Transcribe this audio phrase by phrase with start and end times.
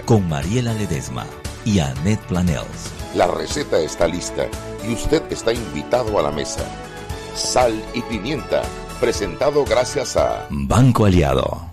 [0.00, 1.26] Con Mariela Ledesma
[1.64, 2.92] y Annette Planels.
[3.14, 4.46] La receta está lista
[4.88, 6.64] y usted está invitado a la mesa.
[7.34, 8.62] Sal y Pimienta,
[9.00, 11.71] presentado gracias a Banco Aliado.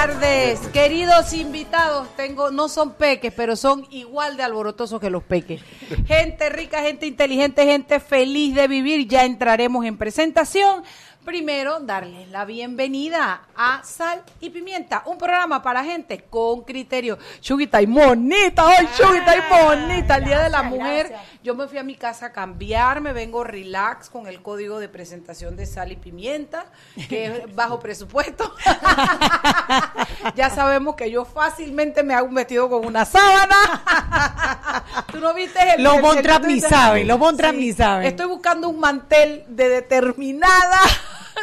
[0.00, 2.06] Tardes, queridos invitados.
[2.14, 5.60] Tengo, no son peques, pero son igual de alborotosos que los peques.
[6.06, 9.08] Gente rica, gente inteligente, gente feliz de vivir.
[9.08, 10.84] Ya entraremos en presentación.
[11.28, 17.18] Primero, darles la bienvenida a Sal y Pimienta, un programa para gente con criterio.
[17.42, 21.14] Chuguita y monita, hoy Chuguita y bonita, el Día de la Mujer.
[21.44, 24.88] Yo me fui a mi casa a cambiar, me vengo relax con el código de
[24.88, 26.64] presentación de Sal y Pimienta,
[27.10, 28.54] que es bajo presupuesto.
[30.34, 34.84] ya sabemos que yo fácilmente me hago un vestido con una sábana.
[35.12, 37.60] Tú no viste el Los Trapp ni saben, los Von Trapp Sí.
[37.60, 38.06] ni saben.
[38.06, 40.80] Estoy buscando un mantel de determinada,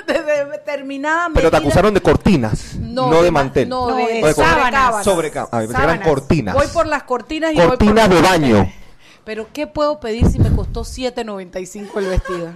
[0.08, 1.58] de determinada Pero te medida.
[1.58, 3.70] acusaron de cortinas, no, de ma- mantel.
[3.70, 5.04] No, No, de, de de sábanas.
[5.04, 5.32] Sobre.
[5.36, 6.56] Ah, cortinas.
[6.56, 8.72] Voy por las cortinas y voy por cortinas de baño.
[9.24, 12.54] Pero ¿qué puedo pedir si me costó 7.95 el vestido?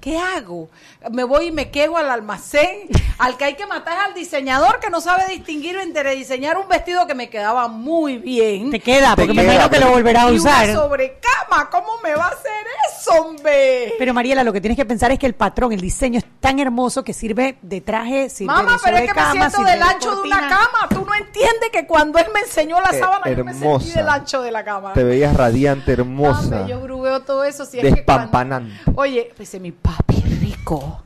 [0.00, 0.70] ¿Qué hago?
[1.10, 2.88] Me voy y me quejo al almacén.
[3.18, 6.66] Al que hay que matar es al diseñador que no sabe distinguir entre diseñar un
[6.68, 8.70] vestido que me quedaba muy bien.
[8.70, 10.70] Te queda, porque me imagino que lo volverás a y usar.
[10.70, 11.68] una sobrecama.
[11.70, 12.50] ¿Cómo me va a hacer
[12.90, 13.92] eso, hombre?
[13.98, 16.58] Pero Mariela, lo que tienes que pensar es que el patrón, el diseño es tan
[16.60, 19.84] hermoso que sirve de traje, sirve Mamá, de pero es que me siento del de
[19.84, 20.88] ancho de una cama.
[20.88, 24.08] Tú no entiendes que cuando él me enseñó la Eh, sábana, yo me sentí del
[24.08, 24.94] ancho de la cama.
[24.94, 26.40] Te veías radiante, hermosa.
[26.40, 27.66] Hombre, yo grubeo todo eso.
[27.66, 28.62] Si es que cuando-
[28.94, 31.02] Oye, pues mi papi rico.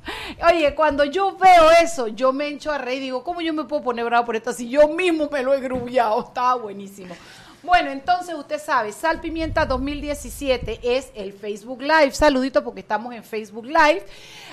[0.47, 3.65] Oye, cuando yo veo eso, yo me echo a reír y digo, ¿cómo yo me
[3.65, 6.21] puedo poner bravo por esto si yo mismo me lo he grubeado?
[6.21, 7.15] Estaba buenísimo.
[7.63, 12.13] Bueno, entonces usted sabe, Sal Pimienta 2017 es el Facebook Live.
[12.13, 14.05] Saludito porque estamos en Facebook Live.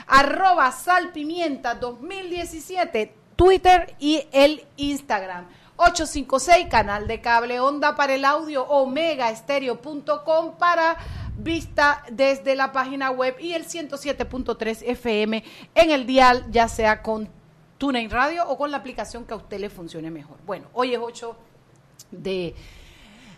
[0.07, 5.45] Arroba Sal Pimienta 2017, Twitter y el Instagram.
[5.75, 10.95] 856, canal de cable onda para el audio, omegaestereo.com para
[11.37, 15.43] vista desde la página web y el 107.3 FM
[15.75, 17.29] en el dial, ya sea con
[17.77, 20.37] TuneIn Radio o con la aplicación que a usted le funcione mejor.
[20.45, 21.35] Bueno, hoy es 8
[22.11, 22.53] de,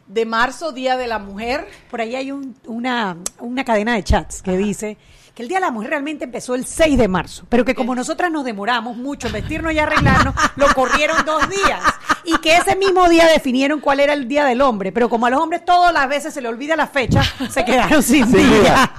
[0.07, 1.67] de marzo, Día de la Mujer.
[1.89, 4.97] Por ahí hay un- una, una cadena de chats que dice
[5.33, 7.95] que el Día de la Mujer realmente empezó el 6 de marzo, pero que como
[7.95, 11.81] nosotras nos demoramos mucho en vestirnos y arreglarnos, lo corrieron dos días.
[12.23, 15.29] Y que ese mismo día definieron cuál era el Día del Hombre, pero como a
[15.29, 18.45] los hombres todas las veces se le olvida la fecha, se quedaron sin día.
[18.45, 18.91] día.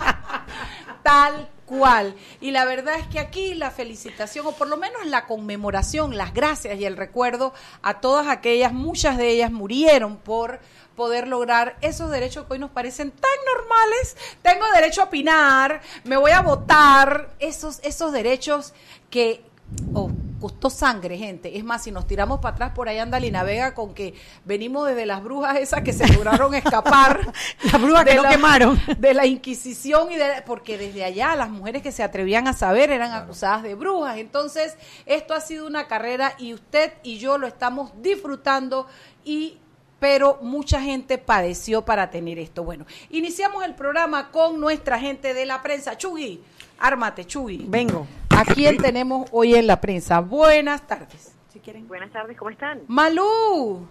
[1.02, 2.14] Tal cual.
[2.40, 6.34] Y la verdad es que aquí la felicitación, o por lo menos la conmemoración, las
[6.34, 10.60] gracias y el recuerdo a todas aquellas, muchas de ellas murieron por
[10.96, 14.16] poder lograr esos derechos que hoy nos parecen tan normales.
[14.42, 18.72] Tengo derecho a opinar, me voy a votar, esos, esos derechos
[19.10, 19.44] que
[19.92, 20.10] oh,
[20.40, 21.56] costó sangre, gente.
[21.56, 24.86] Es más, si nos tiramos para atrás, por ahí anda Lina Vega con que venimos
[24.86, 27.32] desde las brujas esas que se lograron escapar.
[27.62, 28.80] Las brujas que no la- quemaron.
[28.98, 32.90] De la Inquisición y de porque desde allá las mujeres que se atrevían a saber
[32.90, 34.18] eran acusadas de brujas.
[34.18, 38.86] Entonces, esto ha sido una carrera y usted y yo lo estamos disfrutando
[39.24, 39.58] y
[40.04, 42.62] pero mucha gente padeció para tener esto.
[42.62, 45.96] Bueno, iniciamos el programa con nuestra gente de la prensa.
[45.96, 46.44] Chugui,
[46.78, 47.64] ármate, Chugui.
[47.66, 48.06] Vengo.
[48.28, 50.20] ¿A quién tenemos hoy en la prensa?
[50.20, 51.32] Buenas tardes.
[51.50, 51.88] Si quieren.
[51.88, 52.82] Buenas tardes, ¿cómo están?
[52.86, 53.88] Malú.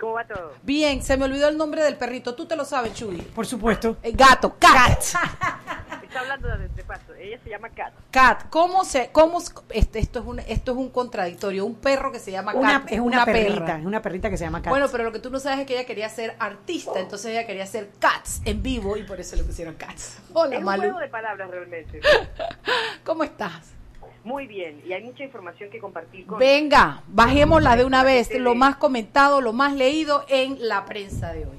[0.00, 0.54] ¿Cómo va todo?
[0.64, 2.34] Bien, se me olvidó el nombre del perrito.
[2.34, 3.22] Tú te lo sabes, Chugui.
[3.22, 3.98] Por supuesto.
[4.02, 4.98] Eh, gato, cat.
[4.98, 7.14] Está hablando de, de paso.
[7.14, 7.92] Ella se llama Kat.
[8.10, 9.38] Cat, ¿cómo se, cómo,
[9.70, 12.92] este, esto es un, esto es un contradictorio, un perro que se llama Una, Cat,
[12.92, 13.78] es una, perrita, perra.
[13.78, 14.70] es una perrita que se llama Kat.
[14.70, 17.46] Bueno, pero lo que tú no sabes es que ella quería ser artista, entonces ella
[17.46, 20.18] quería ser Cats en vivo y por eso le pusieron Cats.
[20.34, 20.82] Hola, es un Malu.
[20.82, 22.00] juego de palabras realmente.
[23.04, 23.74] ¿Cómo estás?
[24.24, 26.38] Muy bien, y hay mucha información que compartir con...
[26.38, 31.46] Venga, bajémosla de una vez, lo más comentado, lo más leído en la prensa de
[31.46, 31.58] hoy.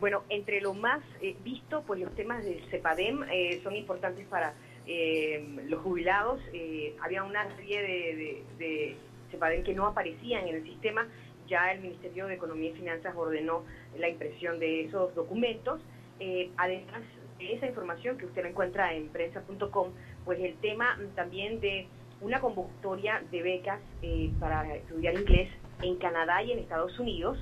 [0.00, 4.54] Bueno, entre lo más eh, visto, pues los temas del CEPADEM eh, son importantes para
[4.86, 6.40] eh, los jubilados.
[6.52, 8.96] Eh, había una serie de, de,
[9.38, 11.06] de que no aparecían en el sistema.
[11.46, 13.64] Ya el Ministerio de Economía y Finanzas ordenó
[13.98, 15.80] la impresión de esos documentos.
[16.20, 17.02] Eh, además
[17.38, 19.88] de esa información que usted la encuentra en prensa.com,
[20.24, 21.88] pues el tema también de
[22.20, 25.48] una convocatoria de becas eh, para estudiar inglés
[25.82, 27.38] en Canadá y en Estados Unidos.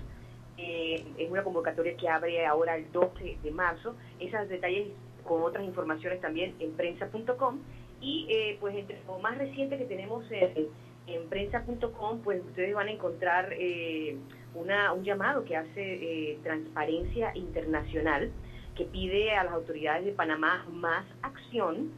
[0.56, 3.96] Eh, es una convocatoria que abre ahora el 12 de marzo.
[4.20, 4.88] Esos detalles
[5.28, 7.58] con otras informaciones también en prensa.com.
[8.00, 10.68] Y eh, pues entre lo más reciente que tenemos en,
[11.06, 14.16] en prensa.com, pues ustedes van a encontrar eh,
[14.54, 15.72] una, un llamado que hace
[16.32, 18.30] eh, Transparencia Internacional,
[18.74, 21.90] que pide a las autoridades de Panamá más acción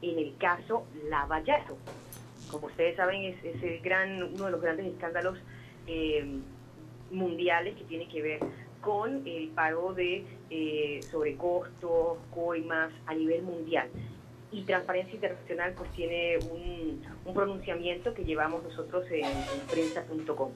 [0.00, 1.76] en el caso Lavallato.
[2.50, 5.38] Como ustedes saben, es, es el gran, uno de los grandes escándalos
[5.86, 6.24] eh,
[7.10, 8.40] mundiales que tiene que ver
[8.80, 13.88] con el pago de eh, sobrecostos, coimas a nivel mundial.
[14.50, 20.50] Y Transparencia Internacional pues tiene un, un pronunciamiento que llevamos nosotros en, en prensa.com.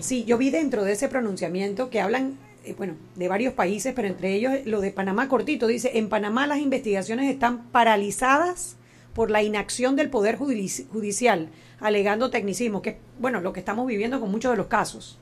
[0.00, 4.06] Sí, yo vi dentro de ese pronunciamiento que hablan, eh, bueno, de varios países, pero
[4.06, 5.66] entre ellos lo de Panamá cortito.
[5.66, 8.76] Dice, en Panamá las investigaciones están paralizadas
[9.12, 11.48] por la inacción del Poder Judici- Judicial,
[11.80, 15.18] alegando tecnicismo, que es, bueno, lo que estamos viviendo con muchos de los casos.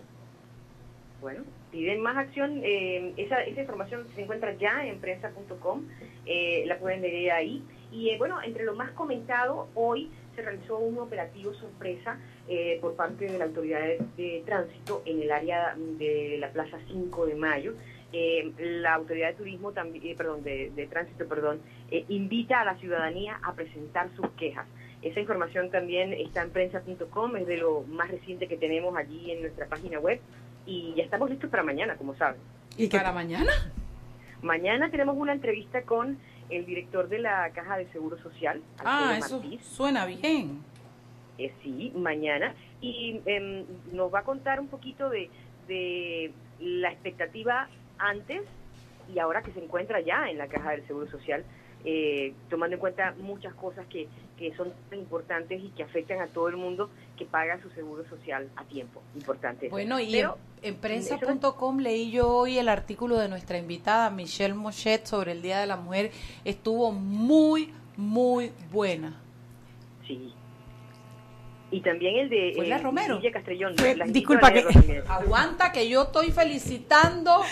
[1.22, 2.60] Bueno, piden más acción.
[2.64, 5.84] eh, esa, esa información se encuentra ya en prensa.com,
[6.26, 7.62] eh, la pueden leer ahí.
[7.92, 12.18] Y eh, bueno, entre lo más comentado, hoy se realizó un operativo sorpresa
[12.48, 13.80] eh, por parte de la autoridad
[14.16, 17.74] de, tránsito en el área de la Plaza 5 de Mayo.
[18.12, 21.60] Eh, la autoridad de turismo también, perdón, de, de tránsito, perdón,
[22.08, 24.66] invita a la ciudadanía a presentar sus quejas.
[25.02, 29.40] Esa información también está en prensa.com, es de lo más reciente que tenemos allí en
[29.42, 30.20] nuestra página web
[30.66, 32.40] y ya estamos listos para mañana, como saben.
[32.76, 33.50] Y ¿Para mañana?
[34.42, 36.18] Mañana tenemos una entrevista con
[36.50, 39.58] el director de la Caja de Seguro Social, Ah, eso Martí.
[39.62, 40.60] suena bien.
[41.38, 42.54] Eh, sí, mañana.
[42.82, 45.30] Y em, nos va a contar un poquito de,
[45.68, 47.68] de la expectativa
[47.98, 48.42] antes
[49.14, 51.44] y ahora que se encuentra ya en la Caja del Seguro Social,
[51.84, 54.06] eh, tomando en cuenta muchas cosas que,
[54.40, 56.88] que son tan importantes y que afectan a todo el mundo
[57.18, 59.02] que paga su seguro social a tiempo.
[59.14, 59.68] Importante.
[59.68, 64.54] Bueno, y Pero, en, en prensa.com leí yo hoy el artículo de nuestra invitada Michelle
[64.54, 66.10] Mochet sobre el Día de la Mujer.
[66.46, 69.20] Estuvo muy, muy buena.
[70.06, 70.32] Sí.
[71.70, 73.18] Y también el de eh, Romero.
[73.18, 73.76] Villa Castrellón.
[73.76, 75.04] Fue- disculpa, que-.
[75.08, 77.42] Aguanta que yo estoy felicitando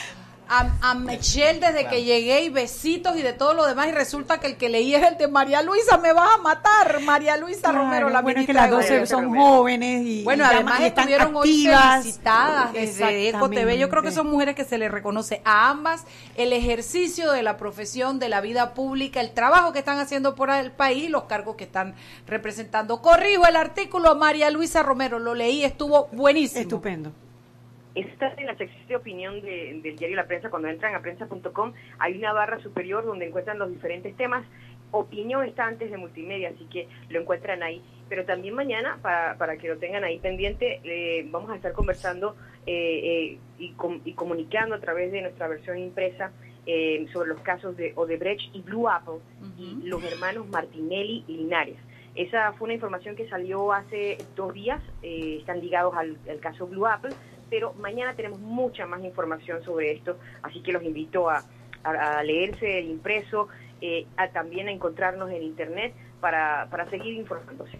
[0.48, 4.40] a, a Michelle desde que llegué y besitos y de todo lo demás y resulta
[4.40, 7.70] que el que leí es el de María Luisa, me vas a matar, María Luisa
[7.70, 9.06] Claro, Romero, la bueno, es que ministra las de 12 Gobierno.
[9.06, 12.02] son jóvenes y, Bueno, y además y están estuvieron hoy activas.
[12.02, 13.78] felicitadas desde Eco TV.
[13.78, 16.04] Yo creo que son mujeres que se les reconoce a ambas
[16.36, 20.50] el ejercicio de la profesión, de la vida pública, el trabajo que están haciendo por
[20.50, 21.94] el país y los cargos que están
[22.26, 23.02] representando.
[23.02, 26.60] Corrijo el artículo, María Luisa Romero, lo leí, estuvo buenísimo.
[26.62, 27.12] Estupendo.
[27.98, 30.50] Está en la sección de opinión de- del diario La Prensa.
[30.50, 34.44] Cuando entran a prensa.com hay una barra superior donde encuentran los diferentes temas.
[34.90, 37.82] Opinión está antes de multimedia, así que lo encuentran ahí.
[38.08, 42.36] Pero también mañana, para, para que lo tengan ahí pendiente, eh, vamos a estar conversando
[42.66, 43.00] eh,
[43.34, 46.30] eh, y, com- y comunicando a través de nuestra versión impresa
[46.66, 49.20] eh, sobre los casos de Odebrecht y Blue Apple
[49.58, 51.76] y los hermanos Martinelli y Linares.
[52.14, 56.66] Esa fue una información que salió hace dos días, eh, están ligados al, al caso
[56.66, 57.10] Blue Apple,
[57.50, 61.44] pero mañana tenemos mucha más información sobre esto, así que los invito a,
[61.84, 63.48] a- a leerse el impreso,
[63.80, 67.78] eh, a también a encontrarnos en internet para, para seguir informándose.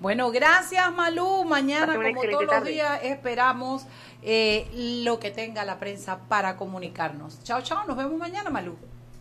[0.00, 1.44] Bueno, gracias Malú.
[1.44, 3.86] Mañana, como todos los días, esperamos
[4.22, 4.66] eh,
[5.04, 7.42] lo que tenga la prensa para comunicarnos.
[7.44, 7.86] Chao, chao.
[7.86, 8.76] Nos vemos mañana, Malú.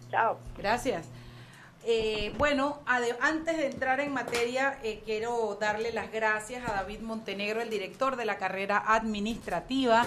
[0.09, 0.39] Chao.
[0.57, 1.09] Gracias.
[1.91, 2.83] Eh, bueno,
[3.19, 8.15] antes de entrar en materia, eh, quiero darle las gracias a David Montenegro, el director
[8.15, 10.05] de la carrera administrativa.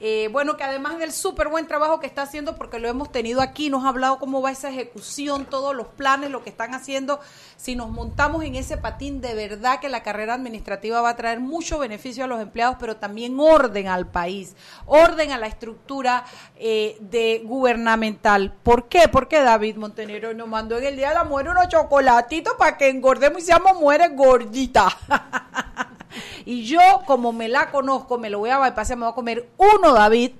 [0.00, 3.40] Eh, bueno, que además del súper buen trabajo que está haciendo, porque lo hemos tenido
[3.40, 7.18] aquí, nos ha hablado cómo va esa ejecución, todos los planes, lo que están haciendo.
[7.56, 11.40] Si nos montamos en ese patín, de verdad que la carrera administrativa va a traer
[11.40, 14.54] mucho beneficio a los empleados, pero también orden al país,
[14.86, 16.24] orden a la estructura
[16.56, 18.52] eh, de gubernamental.
[18.62, 19.08] ¿Por qué?
[19.08, 22.88] Porque David Montenegro nos mandó en el Día de la Mujer unos chocolatitos para que
[22.88, 24.94] engordemos y seamos mujeres gorditas.
[26.44, 29.48] y yo, como me la conozco, me lo voy a bypassar, me voy a comer
[29.56, 30.32] uno, David,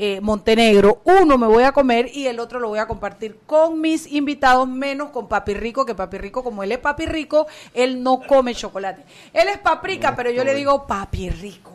[0.00, 3.80] eh, Montenegro, uno me voy a comer y el otro lo voy a compartir con
[3.80, 8.02] mis invitados, menos con Papi Rico, que Papi Rico, como él es Papi Rico, él
[8.02, 9.02] no come chocolate.
[9.32, 11.72] Él es paprika, pero yo le digo Papi Rico.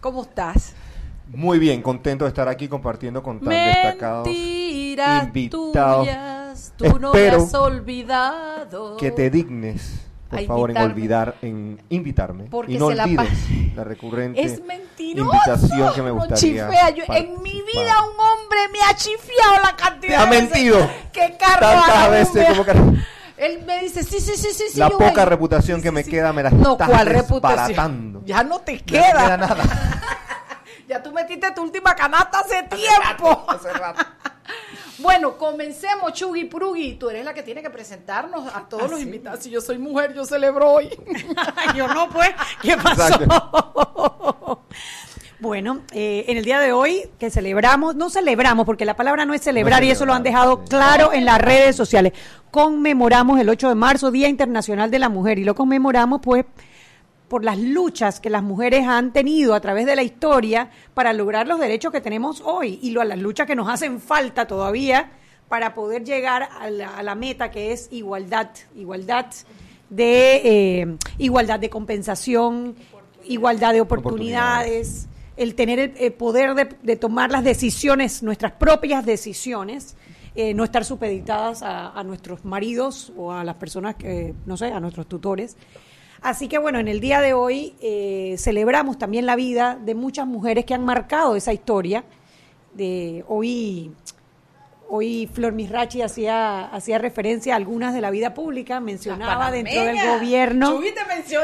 [0.00, 0.74] ¿Cómo estás?
[1.28, 6.04] Muy bien, contento de estar aquí compartiendo con tan destacados Mentiras invitados.
[6.04, 8.96] tuyas, tú no me Espero has olvidado.
[8.98, 13.04] que te dignes, por A favor, en olvidar, en invitarme Porque y no se la
[13.04, 15.30] olvides pa- la recurrente Es mentiroso.
[15.30, 16.90] invitación que me gustaría.
[16.90, 20.50] Yo- en mi vida un hombre me ha chifiado la cantidad Te ha de veces
[20.50, 20.90] mentido.
[21.12, 23.02] que Carlos Tantas veces como que-
[23.36, 24.64] Él me dice, sí, sí, sí, sí.
[24.72, 25.24] sí, La yo poca voy.
[25.24, 26.10] reputación Sí, que sí, me sí.
[26.10, 27.66] queda me la No, estás ¿cuál reputación?
[27.68, 28.22] desbaratando.
[28.24, 29.12] Ya no te Ya queda.
[29.12, 29.64] no queda nada.
[30.88, 33.46] Ya tú metiste tu última canasta hace tiempo.
[33.48, 34.02] Hace rato.
[34.98, 36.94] Bueno, comencemos, Chugui Prugi.
[36.94, 39.40] Tú eres la que tiene que presentarnos a todos los invitados.
[39.40, 40.90] Si yo soy mujer, yo celebro hoy.
[41.76, 42.30] yo no, pues.
[42.60, 44.62] ¿Qué pasó?
[45.40, 49.34] Bueno, eh, en el día de hoy que celebramos, no celebramos, porque la palabra no
[49.34, 52.12] es celebrar y eso lo han dejado claro en las redes sociales.
[52.52, 56.44] Conmemoramos el 8 de marzo, Día Internacional de la Mujer, y lo conmemoramos pues
[57.32, 61.48] por las luchas que las mujeres han tenido a través de la historia para lograr
[61.48, 65.12] los derechos que tenemos hoy y lo, las luchas que nos hacen falta todavía
[65.48, 69.28] para poder llegar a la, a la meta que es igualdad, igualdad
[69.88, 72.76] de eh, igualdad de compensación,
[73.24, 75.08] igualdad de oportunidades,
[75.38, 79.96] el tener el, el poder de, tomar las decisiones, nuestras propias decisiones,
[80.34, 84.66] eh, no estar supeditadas a, a nuestros maridos o a las personas que, no sé,
[84.66, 85.56] a nuestros tutores.
[86.22, 90.26] Así que bueno, en el día de hoy eh, celebramos también la vida de muchas
[90.26, 92.04] mujeres que han marcado esa historia.
[92.74, 93.92] De hoy,
[94.88, 99.96] hoy Flor Misrachi hacía, hacía referencia a algunas de la vida pública, mencionaba dentro del
[100.06, 100.70] gobierno.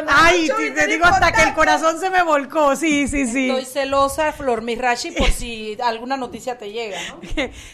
[0.09, 3.51] Ay, te, te digo hasta que el corazón se me volcó, sí, sí, sí.
[3.51, 7.21] Estoy celosa, Flor Mirachi, por si alguna noticia te llega, ¿no?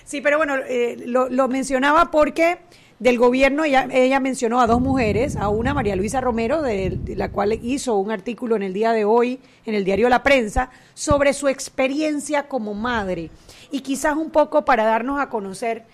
[0.04, 2.58] Sí, pero bueno, eh, lo, lo mencionaba porque
[2.98, 7.30] del gobierno ella, mencionó a dos mujeres, a una María Luisa Romero, de, de la
[7.30, 11.32] cual hizo un artículo en el día de hoy en el diario La Prensa sobre
[11.32, 13.30] su experiencia como madre.
[13.70, 15.84] Y quizás un poco para darnos a conocer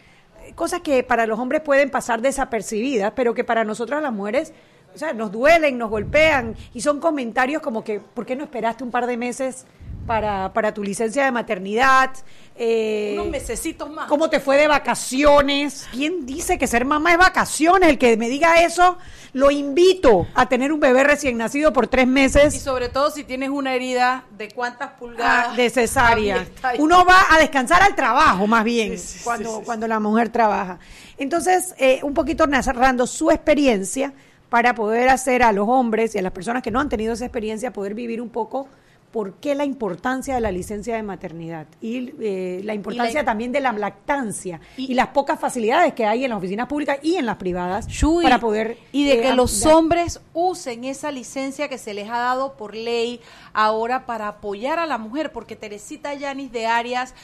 [0.45, 4.53] eh, cosas que para los hombres pueden pasar desapercibidas, pero que para nosotras las mujeres
[4.95, 8.85] o sea, nos duelen, nos golpean y son comentarios como que, ¿por qué no esperaste
[8.85, 9.67] un par de meses
[10.07, 12.11] para, para tu licencia de maternidad?
[12.57, 14.07] Eh, Unos mesecitos más.
[14.09, 15.89] ¿Cómo te fue de vacaciones?
[15.93, 17.89] ¿Quién dice que ser mamá es vacaciones?
[17.89, 18.99] El que me diga eso,
[19.33, 23.25] lo invito a tener un bebé recién nacido por tres Y meses sobre todo si
[23.25, 25.57] tienes una herida de cuántas ah, pulgadas.
[25.57, 26.47] de cesárea.
[26.77, 29.63] y- Uno va a descansar al trabajo, más bien, Sí, sí, cuando, sí.
[29.65, 30.79] cuando la mujer trabaja.
[31.17, 34.13] Entonces, eh, un poquito narrando su experiencia
[34.51, 37.25] para poder hacer a los hombres y a las personas que no han tenido esa
[37.25, 38.69] experiencia poder vivir un poco
[39.11, 43.61] por qué la importancia de la licencia de maternidad y eh, la importancia también de
[43.61, 47.37] la lactancia y, las pocas facilidades que hay en las oficinas públicas y en las
[47.37, 47.89] privadas
[48.23, 52.19] para poder y de eh, que los hombres usen esa licencia que se les ha
[52.19, 53.21] dado por ley
[53.53, 57.15] ahora para apoyar a la mujer porque Teresita Yanis de Arias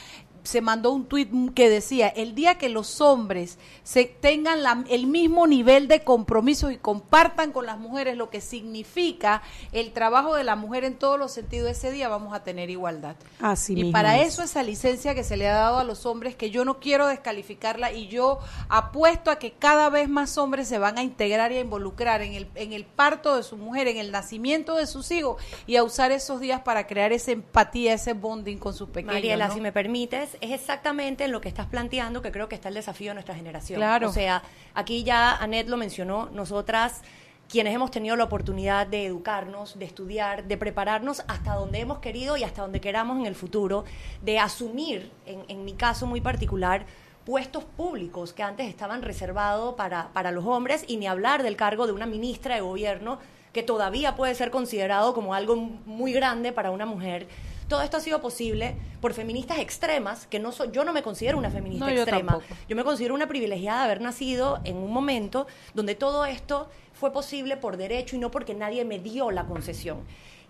[0.47, 5.05] se mandó un tuit que decía, el día que los hombres se tengan la- el
[5.07, 10.43] mismo nivel de compromiso y compartan con las mujeres lo que significa el trabajo de
[10.45, 13.15] la mujer en todos los sentidos, ese día vamos a tener igualdad.
[13.41, 14.29] Así y mismo para es.
[14.33, 17.07] eso esa licencia que se le ha dado a los hombres, que yo no quiero
[17.07, 18.39] descalificarla y yo
[18.69, 22.33] apuesto a que cada vez más hombres se van a integrar y a involucrar en
[22.33, 25.83] el, en el parto de su mujer, en el nacimiento de sus hijos y a
[25.83, 29.15] usar esos días para crear esa empatía, ese bonding con sus pequeños.
[29.15, 29.53] Mariela, ¿no?
[29.53, 32.75] si me permites, es exactamente en lo que estás planteando que creo que está el
[32.75, 33.79] desafío de nuestra generación.
[33.79, 34.09] Claro.
[34.09, 37.01] O sea, aquí ya Anet lo mencionó, nosotras
[37.49, 42.35] quienes hemos tenido la oportunidad de educarnos, de estudiar, de prepararnos hasta donde hemos querido
[42.35, 43.85] y hasta donde queramos en el futuro,
[44.21, 46.85] de asumir, en, en mi caso muy particular,
[47.25, 51.85] puestos públicos que antes estaban reservados para, para los hombres y ni hablar del cargo
[51.85, 53.19] de una ministra de gobierno
[53.51, 57.27] que todavía puede ser considerado como algo muy grande para una mujer.
[57.67, 61.37] Todo esto ha sido posible por feministas extremas, que no soy, yo no me considero
[61.37, 62.33] una feminista No, yo extrema.
[62.33, 62.55] tampoco.
[62.69, 67.11] Yo me considero una privilegiada de haber nacido en un momento donde todo esto fue
[67.11, 69.99] posible por derecho y no porque nadie me dio la concesión.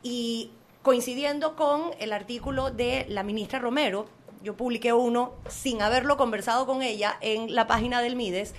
[0.03, 0.51] Y
[0.83, 4.05] coincidiendo con el artículo de la ministra Romero,
[4.43, 8.53] yo publiqué uno sin haberlo conversado con ella en la página del MIDES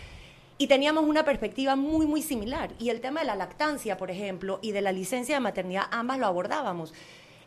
[0.59, 2.73] y teníamos una perspectiva muy, muy similar.
[2.81, 6.19] Y el tema de la lactancia, por ejemplo, y de la licencia de maternidad, ambas
[6.19, 6.93] lo abordábamos.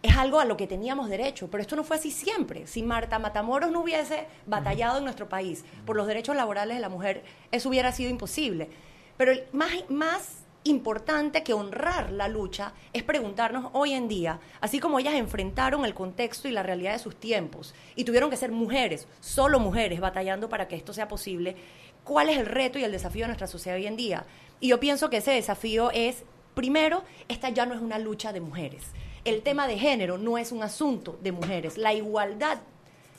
[0.04, 2.66] Es algo a lo que teníamos derecho, pero esto no fue así siempre.
[2.66, 6.90] Si Marta Matamoros no hubiese batallado en nuestro país por los derechos laborales de la
[6.90, 8.70] mujer, eso hubiera sido imposible.
[9.18, 15.00] Pero más, más importante que honrar la lucha es preguntarnos hoy en día, así como
[15.00, 19.08] ellas enfrentaron el contexto y la realidad de sus tiempos y tuvieron que ser mujeres,
[19.20, 21.56] solo mujeres, batallando para que esto sea posible,
[22.04, 24.26] ¿cuál es el reto y el desafío de nuestra sociedad hoy en día?
[24.60, 28.42] Y yo pienso que ese desafío es, primero, esta ya no es una lucha de
[28.42, 28.84] mujeres.
[29.24, 31.78] El tema de género no es un asunto de mujeres.
[31.78, 32.58] La igualdad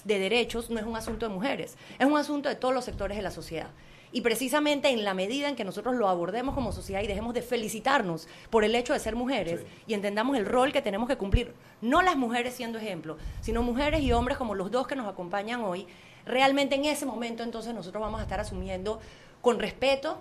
[0.02, 3.16] de derechos no es un asunto de mujeres, es un asunto de todos los sectores
[3.16, 3.68] de la sociedad.
[4.10, 7.40] Y precisamente en la medida en que nosotros lo abordemos como sociedad y dejemos de
[7.40, 11.54] felicitarnos por el hecho de ser mujeres y entendamos el rol que tenemos que cumplir,
[11.80, 15.62] no las mujeres siendo ejemplo, sino mujeres y hombres como los dos que nos acompañan
[15.62, 15.86] hoy,
[16.26, 18.98] realmente en ese momento entonces nosotros vamos a estar asumiendo
[19.40, 20.18] con respeto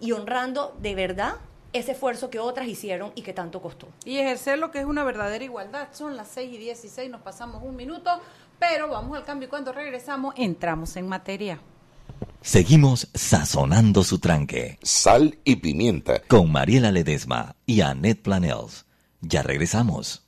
[0.00, 1.34] y honrando de verdad
[1.78, 3.88] ese esfuerzo que otras hicieron y que tanto costó.
[4.04, 5.88] y ejercer lo que es una verdadera igualdad.
[5.92, 8.10] Son las 6 y 16, nos pasamos un minuto,
[8.58, 11.60] pero vamos al cambio y cuando regresamos entramos en materia.
[12.40, 14.78] Seguimos sazonando su tranque.
[14.82, 16.20] Sal y pimienta.
[16.28, 18.86] Con Mariela Ledesma y Annette Planels.
[19.20, 20.27] Ya regresamos.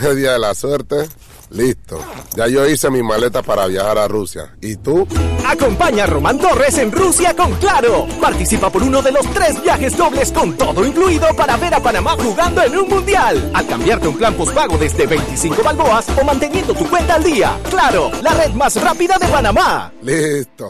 [0.00, 1.06] Media de la suerte,
[1.50, 2.00] listo.
[2.34, 4.54] Ya yo hice mi maleta para viajar a Rusia.
[4.62, 5.06] ¿Y tú?
[5.46, 8.06] Acompaña a Román Torres en Rusia con Claro.
[8.20, 12.12] Participa por uno de los tres viajes dobles con todo incluido para ver a Panamá
[12.18, 13.50] jugando en un mundial.
[13.52, 17.58] Al cambiarte un plan postpago desde 25 balboas o manteniendo tu cuenta al día.
[17.68, 19.92] Claro, la red más rápida de Panamá.
[20.02, 20.68] Listo.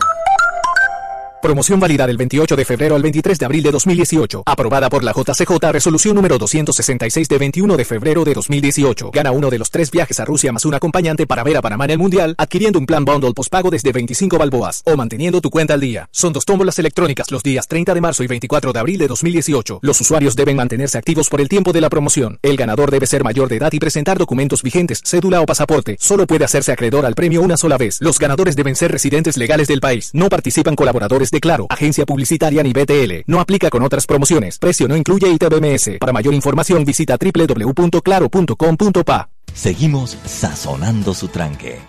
[1.43, 4.45] Promoción válida del 28 de febrero al 23 de abril de 2018.
[4.47, 9.11] Aprobada por la JCJ, resolución número 266 de 21 de febrero de 2018.
[9.13, 11.87] Gana uno de los tres viajes a Rusia más un acompañante para ver a Panamá
[11.87, 15.75] en el Mundial, adquiriendo un plan bundle postpago desde 25 balboas o manteniendo tu cuenta
[15.75, 16.09] al día.
[16.13, 19.81] Son dos tómbolas electrónicas los días 30 de marzo y 24 de abril de 2018.
[19.83, 22.39] Los usuarios deben mantenerse activos por el tiempo de la promoción.
[22.43, 25.97] El ganador debe ser mayor de edad y presentar documentos vigentes, cédula o pasaporte.
[25.99, 28.01] Solo puede hacerse acreedor al premio una sola vez.
[28.01, 30.11] Los ganadores deben ser residentes legales del país.
[30.13, 33.25] No participan colaboradores de Claro, agencia publicitaria ni BTL.
[33.27, 34.61] No aplica con otras promociones.
[34.61, 35.99] Precio no incluye ITBMS.
[35.99, 39.29] Para mayor información visita www.claro.com.pa.
[39.53, 41.81] Seguimos sazonando su tranque.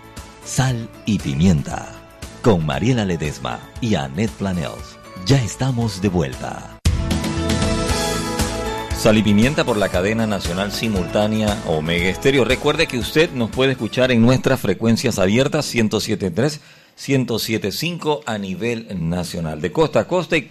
[0.44, 1.92] Sal y pimienta.
[2.42, 4.98] Con Mariela Ledesma y Annette Planels.
[5.24, 6.78] Ya estamos de vuelta.
[8.98, 12.44] Sal y pimienta por la cadena nacional simultánea Omega Estéreo.
[12.44, 16.60] Recuerde que usted nos puede escuchar en nuestras frecuencias abiertas 1073
[16.96, 20.50] 1075 a nivel nacional, de costa a costa y,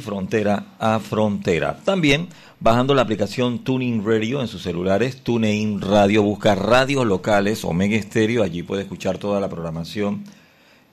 [0.00, 1.78] frontera a frontera.
[1.84, 2.28] También
[2.60, 8.42] bajando la aplicación Tuning Radio en sus celulares, TuneIn Radio, busca radios locales, Omega Estéreo,
[8.42, 10.24] allí puede escuchar toda la programación.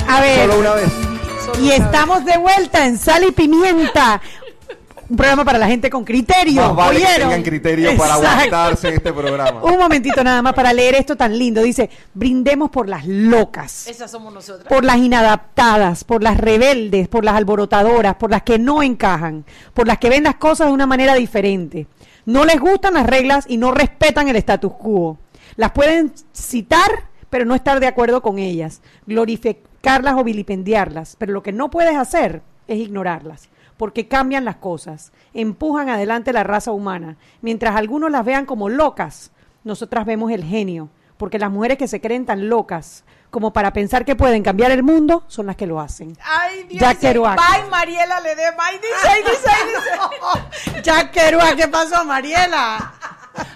[0.09, 0.49] A ver.
[0.51, 0.92] Solo una vez.
[1.61, 4.21] Y estamos de vuelta en Sal y Pimienta.
[5.09, 6.62] Un programa para la gente con criterio.
[6.62, 9.62] Más vale tengan criterio para aguantarse en este programa.
[9.62, 11.62] Un momentito nada más para leer esto tan lindo.
[11.62, 14.66] Dice, brindemos por las locas, Esas somos nosotras.
[14.69, 19.87] por las inadaptadas, por las rebeldes, por las alborotadoras, por las que no encajan, por
[19.87, 21.87] las que ven las cosas de una manera diferente.
[22.25, 25.19] No les gustan las reglas y no respetan el status quo.
[25.55, 26.90] Las pueden citar,
[27.31, 28.83] pero no estar de acuerdo con ellas,
[29.87, 35.12] glorificarlas o vilipendiarlas, pero lo que no puedes hacer es ignorarlas, porque cambian las cosas,
[35.33, 37.16] empujan adelante la raza humana.
[37.40, 39.31] Mientras algunos las vean como locas,
[39.64, 44.05] nosotras vemos el genio, porque las mujeres que se creen tan locas como para pensar
[44.05, 46.16] que pueden cambiar el mundo son las que lo hacen.
[46.22, 46.81] Ay, Dios.
[46.81, 47.37] Jack dice, Kerouac.
[47.37, 48.35] Bye, Mariela dice,
[48.83, 49.53] dice,
[50.64, 50.81] dice.
[50.83, 52.92] Jack Kerouac, ¿qué pasó, Mariela?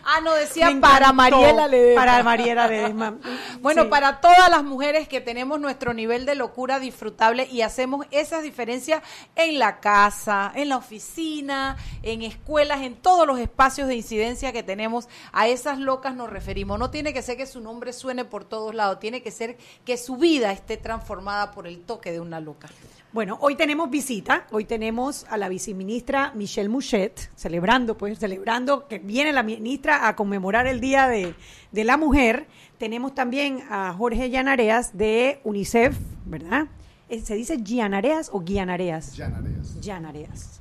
[0.05, 1.13] Ah, no, decía para.
[1.13, 2.01] Mariela Ledesma.
[2.01, 3.19] Para Mariela Ledesma.
[3.61, 3.89] Bueno, Sí.
[3.89, 9.03] para todas las mujeres que tenemos nuestro nivel de locura disfrutable y hacemos esas diferencias
[9.37, 14.63] en la casa, en la oficina, en escuelas, en todos los espacios de incidencia que
[14.63, 16.79] tenemos, a esas locas nos referimos.
[16.79, 19.97] No tiene que ser que su nombre suene por todos lados, tiene que ser que
[19.97, 22.69] su vida esté transformada por el toque de una loca.
[23.13, 29.01] Bueno, hoy tenemos visita, hoy tenemos a la viceministra Michelle Mouchet, celebrando, pues, celebrando que
[29.01, 31.35] viene la ministra a conmemorar el Día de,
[31.73, 32.47] de la Mujer.
[32.79, 36.69] Tenemos también a Jorge Llanareas de UNICEF, ¿verdad?
[37.09, 39.17] Eh, ¿Se dice Gianareas o Guianareas?
[39.17, 39.81] Llanareas.
[39.81, 40.61] Llanareas.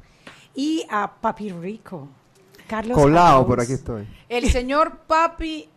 [0.56, 2.08] Y a Papi Rico,
[2.68, 3.46] Carlos Colado, Arauz.
[3.48, 4.08] por aquí estoy.
[4.28, 5.70] El señor Papi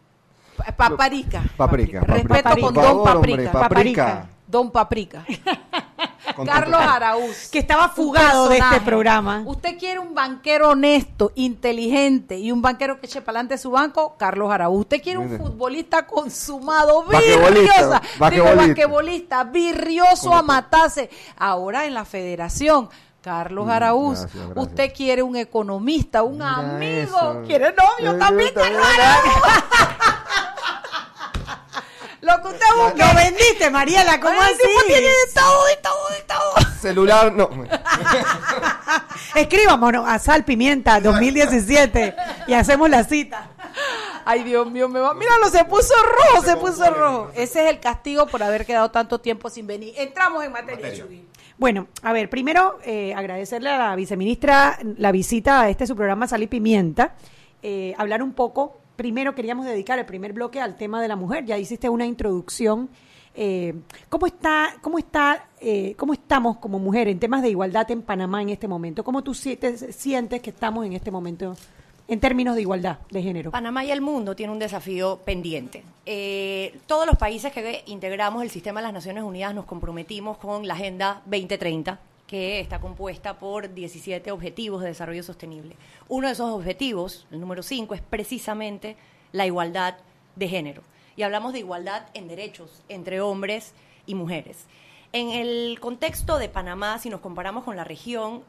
[0.56, 1.42] Pa- Paparica.
[1.54, 2.00] Paprika.
[2.00, 2.66] Respeto paprika.
[2.66, 3.04] con Don
[3.52, 4.28] paprika.
[4.52, 5.24] Don Paprika.
[6.46, 7.48] Carlos Araúz.
[7.50, 9.42] Que estaba fugado de este programa.
[9.46, 14.14] Usted quiere un banquero honesto, inteligente y un banquero que eche para adelante su banco,
[14.18, 14.82] Carlos Araúz.
[14.82, 19.44] Usted quiere un futbolista consumado, virriosa, digo, basquetbolista.
[19.44, 21.08] virrioso ¿Cómo a matarse.
[21.36, 22.90] Ahora en la federación.
[23.22, 24.66] Carlos Mm, Araúz, gracias, gracias.
[24.66, 27.42] usted quiere un economista, un Mira amigo, eso.
[27.46, 30.14] quiere novio también, también, Carlos Araúz.
[32.22, 33.08] Lo que usted busca.
[33.08, 34.86] Lo vendiste, Mariela, ¿cómo Ay, el tipo así?
[34.86, 36.72] tiene de todo, de todo, de todo.
[36.80, 37.50] Celular, no.
[39.34, 42.14] Escríbamonos a Sal Pimienta 2017
[42.46, 43.50] y hacemos la cita.
[44.24, 45.14] Ay, Dios mío, me va.
[45.14, 47.30] Míralo, se puso rojo, se puso rojo.
[47.34, 49.92] Ese es el castigo por haber quedado tanto tiempo sin venir.
[49.96, 51.26] Entramos en materia, Judy.
[51.58, 56.28] Bueno, a ver, primero eh, agradecerle a la viceministra la visita a este su programa
[56.28, 57.14] Sal y Pimienta.
[57.64, 61.44] Eh, hablar un poco, primero queríamos dedicar el primer bloque al tema de la mujer.
[61.44, 62.88] Ya hiciste una introducción.
[63.34, 63.74] Eh,
[64.08, 68.42] ¿Cómo está, cómo está, eh, cómo estamos como mujer en temas de igualdad en Panamá
[68.42, 69.02] en este momento?
[69.02, 69.96] ¿Cómo tú sientes,
[70.40, 71.56] que estamos en este momento
[72.06, 73.50] en términos de igualdad de género?
[73.50, 75.82] Panamá y el mundo tienen un desafío pendiente.
[76.06, 80.68] Eh, todos los países que integramos el sistema de las Naciones Unidas nos comprometimos con
[80.68, 81.98] la Agenda 2030,
[82.32, 85.76] que está compuesta por 17 objetivos de desarrollo sostenible.
[86.08, 88.96] Uno de esos objetivos, el número 5, es precisamente
[89.32, 89.98] la igualdad
[90.36, 90.82] de género.
[91.14, 93.74] Y hablamos de igualdad en derechos entre hombres
[94.06, 94.64] y mujeres.
[95.12, 98.44] En el contexto de Panamá, si nos comparamos con la región,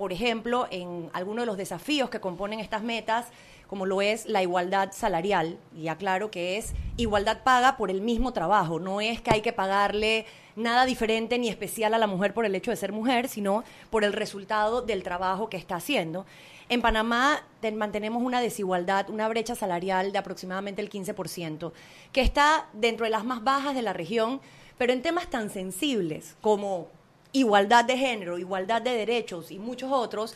[0.00, 3.26] por ejemplo, en algunos de los desafíos que componen estas metas,
[3.66, 8.32] como lo es la igualdad salarial, y aclaro que es igualdad paga por el mismo
[8.32, 10.24] trabajo, no es que hay que pagarle
[10.56, 14.02] nada diferente ni especial a la mujer por el hecho de ser mujer, sino por
[14.04, 16.24] el resultado del trabajo que está haciendo.
[16.70, 21.72] En Panamá ten- mantenemos una desigualdad, una brecha salarial de aproximadamente el 15%,
[22.12, 24.40] que está dentro de las más bajas de la región,
[24.78, 26.88] pero en temas tan sensibles como
[27.32, 30.34] igualdad de género, igualdad de derechos y muchos otros,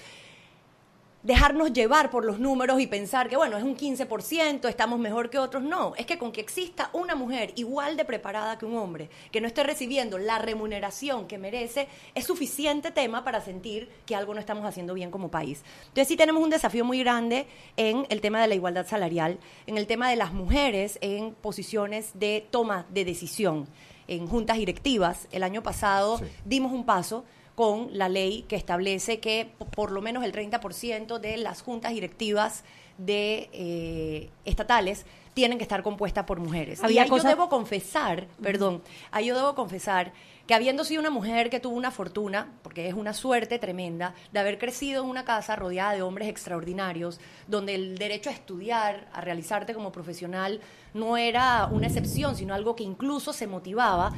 [1.24, 5.38] dejarnos llevar por los números y pensar que, bueno, es un 15%, estamos mejor que
[5.38, 5.62] otros.
[5.62, 9.40] No, es que con que exista una mujer igual de preparada que un hombre, que
[9.40, 14.40] no esté recibiendo la remuneración que merece, es suficiente tema para sentir que algo no
[14.40, 15.64] estamos haciendo bien como país.
[15.88, 17.46] Entonces sí tenemos un desafío muy grande
[17.78, 22.10] en el tema de la igualdad salarial, en el tema de las mujeres en posiciones
[22.12, 23.66] de toma de decisión,
[24.08, 25.28] en juntas directivas.
[25.32, 26.24] El año pasado Sí.
[26.44, 31.36] dimos un paso con la ley que establece que por lo menos el 30% de
[31.36, 32.64] las juntas directivas
[32.98, 35.04] de eh, estatales
[35.34, 36.82] tienen que estar compuestas por mujeres.
[36.82, 40.12] Había y ahí yo debo confesar, perdón, ahí yo debo confesar
[40.46, 44.40] que habiendo sido una mujer que tuvo una fortuna, porque es una suerte tremenda, de
[44.40, 49.20] haber crecido en una casa rodeada de hombres extraordinarios, donde el derecho a estudiar, a
[49.22, 50.60] realizarte como profesional,
[50.92, 54.12] no era una excepción, sino algo que incluso se motivaba,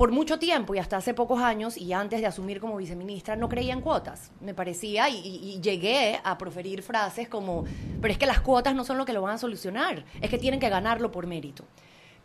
[0.00, 3.50] por mucho tiempo y hasta hace pocos años y antes de asumir como viceministra no
[3.50, 4.30] creía en cuotas.
[4.40, 7.66] Me parecía y, y- llegué a proferir frases como,
[8.00, 10.38] pero es que las cuotas no son lo que lo van a solucionar, es que
[10.38, 11.66] tienen que ganarlo por mérito.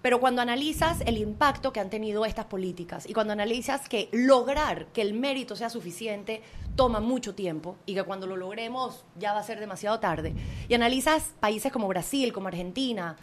[0.01, 4.85] Pero cuando analizas el impacto que han tenido estas políticas y cuando analizas que lograr
[4.93, 6.43] que el mérito sea suficiente
[6.77, 10.33] toma mucho tiempo y que cuando lo logremos ya va a ser demasiado tarde,
[10.69, 13.17] y analizas países como Brasil, como Argentina,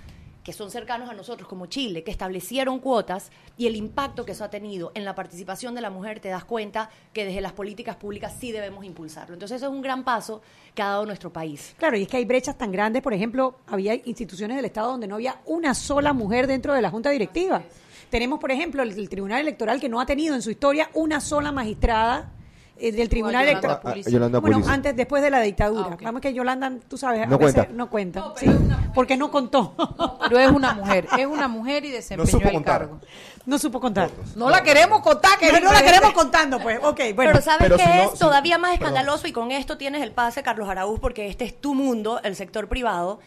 [0.44, 4.44] que son cercanos a nosotros, como Chile, que establecieron cuotas y el impacto que eso
[4.44, 7.96] ha tenido en la participación de la mujer, te das cuenta que desde las políticas
[7.96, 9.34] públicas sí debemos impulsarlo.
[9.34, 10.42] Entonces, eso es un gran paso
[10.74, 11.74] que ha dado nuestro país.
[11.78, 15.06] Claro, y es que hay brechas tan grandes, por ejemplo, había instituciones del Estado donde
[15.06, 17.62] no había una sola mujer dentro de la Junta Directiva.
[18.10, 21.20] Tenemos, por ejemplo, el, el Tribunal Electoral que no ha tenido en su historia una
[21.20, 22.32] sola magistrada
[22.90, 23.80] del Tribunal Electoral.
[23.84, 24.72] Ah, ah, Yolanda Bueno, Pulice.
[24.72, 25.88] antes, después de la dictadura.
[25.90, 26.02] Ah, ok.
[26.02, 27.72] Vamos que Yolanda, tú sabes, a No veces cuenta.
[27.74, 28.32] no cuenta.
[28.36, 28.46] sí,
[28.94, 29.74] porque no contó.
[30.28, 32.78] Pero es una mujer, es una mujer y desempeñó supo el contar.
[32.80, 33.00] cargo.
[33.46, 34.10] no supo contar.
[34.36, 36.78] No la queremos contar, que no la queremos contando, pues.
[36.82, 37.32] Ok, bueno.
[37.32, 38.88] Pero ¿sabes pero qué si no- es si- todavía más perdón.
[38.94, 39.26] escandaloso?
[39.28, 42.68] Y con esto tienes el pase, Carlos Araúz, porque este es tu mundo, el sector
[42.68, 43.20] privado.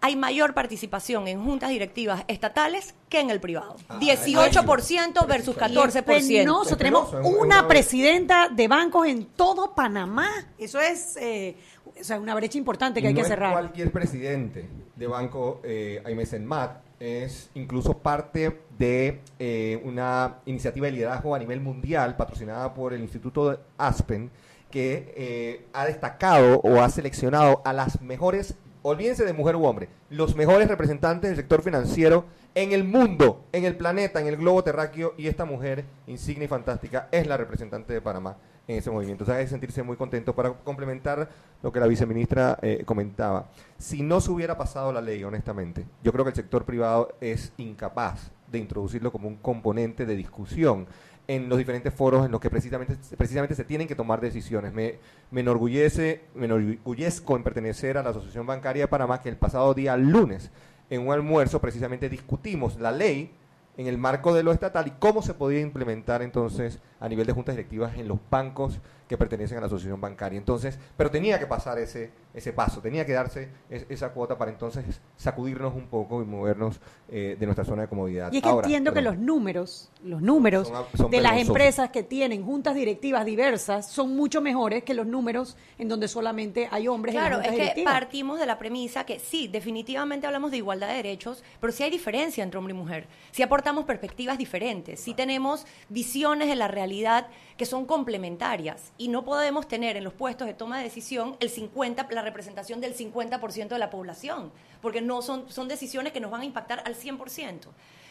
[0.00, 3.76] Hay mayor participación en juntas directivas estatales que en el privado.
[4.00, 6.04] 18% versus Y es 14%.
[6.28, 10.28] penoso, tenemos una presidenta de bancos en todo Panamá.
[10.56, 11.56] Eso es eh,
[12.00, 13.52] o sea, una brecha importante que hay no que es cerrar.
[13.52, 20.92] cualquier presidente de banco eh, Aimee Senmat es incluso parte de eh, una iniciativa de
[20.92, 24.30] liderazgo a nivel mundial patrocinada por el Instituto de Aspen
[24.70, 28.54] que eh, ha destacado o ha seleccionado a las mejores,
[28.88, 32.24] olvídense de mujer u hombre, los mejores representantes del sector financiero
[32.54, 36.48] en el mundo, en el planeta, en el globo terráqueo y esta mujer insignia y
[36.48, 39.24] fantástica es la representante de Panamá en ese movimiento.
[39.24, 40.34] O sea, hay que sentirse muy contento.
[40.34, 41.28] Para complementar
[41.62, 43.48] lo que la viceministra eh, comentaba,
[43.78, 47.52] si no se hubiera pasado la ley, honestamente, yo creo que el sector privado es
[47.56, 50.86] incapaz de introducirlo como un componente de discusión
[51.28, 54.72] en los diferentes foros en los que precisamente, precisamente se tienen que tomar decisiones.
[54.72, 54.98] Me,
[55.30, 59.74] me enorgullece, me enorgullezco en pertenecer a la Asociación Bancaria de Panamá que el pasado
[59.74, 60.50] día lunes,
[60.88, 63.30] en un almuerzo, precisamente discutimos la ley
[63.76, 67.32] en el marco de lo estatal y cómo se podía implementar entonces a nivel de
[67.32, 70.36] juntas directivas en los bancos que pertenecen a la asociación bancaria.
[70.38, 74.50] Entonces, pero tenía que pasar ese, ese paso, tenía que darse es- esa cuota para
[74.50, 76.78] entonces sacudirnos un poco y movernos
[77.10, 78.30] eh, de nuestra zona de comodidad.
[78.32, 81.88] Y es que Ahora, entiendo que los números, los números Son- son de las empresas
[81.88, 86.86] que tienen juntas directivas diversas son mucho mejores que los números en donde solamente hay
[86.86, 87.94] hombres en Claro, es que directivas.
[87.94, 91.90] partimos de la premisa que sí, definitivamente hablamos de igualdad de derechos, pero sí hay
[91.90, 93.06] diferencia entre hombre y mujer.
[93.30, 96.87] Sí aportamos perspectivas diferentes, sí tenemos visiones de la realidad
[97.56, 101.50] que son complementarias y no podemos tener en los puestos de toma de decisión el
[101.50, 106.30] 50, la representación del 50% de la población, porque no son, son decisiones que nos
[106.30, 107.68] van a impactar al 100%.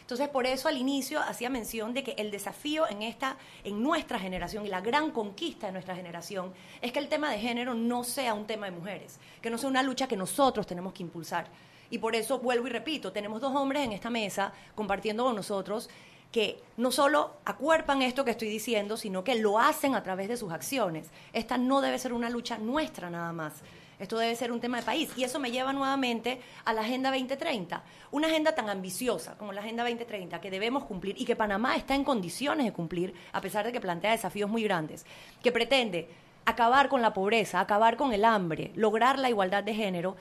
[0.08, 4.18] Entonces, por eso al inicio hacía mención de que el desafío en esta, en nuestra
[4.18, 8.04] generación y la gran conquista de nuestra generación es que el tema de género no
[8.04, 11.46] sea un tema de mujeres, que no sea una lucha que nosotros tenemos que impulsar.
[11.90, 15.90] Y por eso vuelvo y repito, tenemos dos hombres en esta mesa compartiendo con nosotros
[16.32, 20.36] que no solo acuerpan esto que estoy diciendo, sino que lo hacen a través de
[20.36, 21.08] sus acciones.
[21.32, 23.54] Esta no debe ser una lucha nuestra nada más.
[23.98, 25.10] Esto debe ser un tema de país.
[25.16, 27.82] Y eso me lleva nuevamente a la Agenda 2030.
[28.12, 31.94] Una agenda tan ambiciosa como la Agenda 2030 que debemos cumplir y que Panamá está
[31.94, 35.04] en condiciones de cumplir, a pesar de que plantea desafíos muy grandes,
[35.42, 36.08] que pretende
[36.44, 40.16] acabar con la pobreza, acabar con el hambre, lograr la igualdad de género,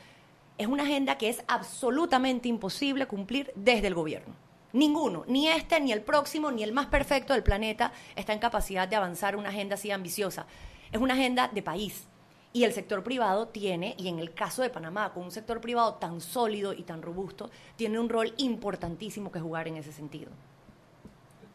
[0.58, 4.47] es una agenda que es absolutamente imposible cumplir desde el gobierno.
[4.74, 8.88] Ninguno, ni este, ni el próximo, ni el más perfecto del planeta está en capacidad
[8.88, 10.46] de avanzar una agenda así ambiciosa.
[10.92, 12.08] Es una agenda de país.
[12.54, 15.96] Y el sector privado tiene, y en el caso de Panamá, con un sector privado
[15.96, 20.32] tan sólido y tan robusto, tiene un rol importantísimo que jugar en ese sentido.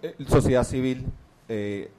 [0.03, 1.07] Eh, sociedad civil,
[1.49, 1.91] eh,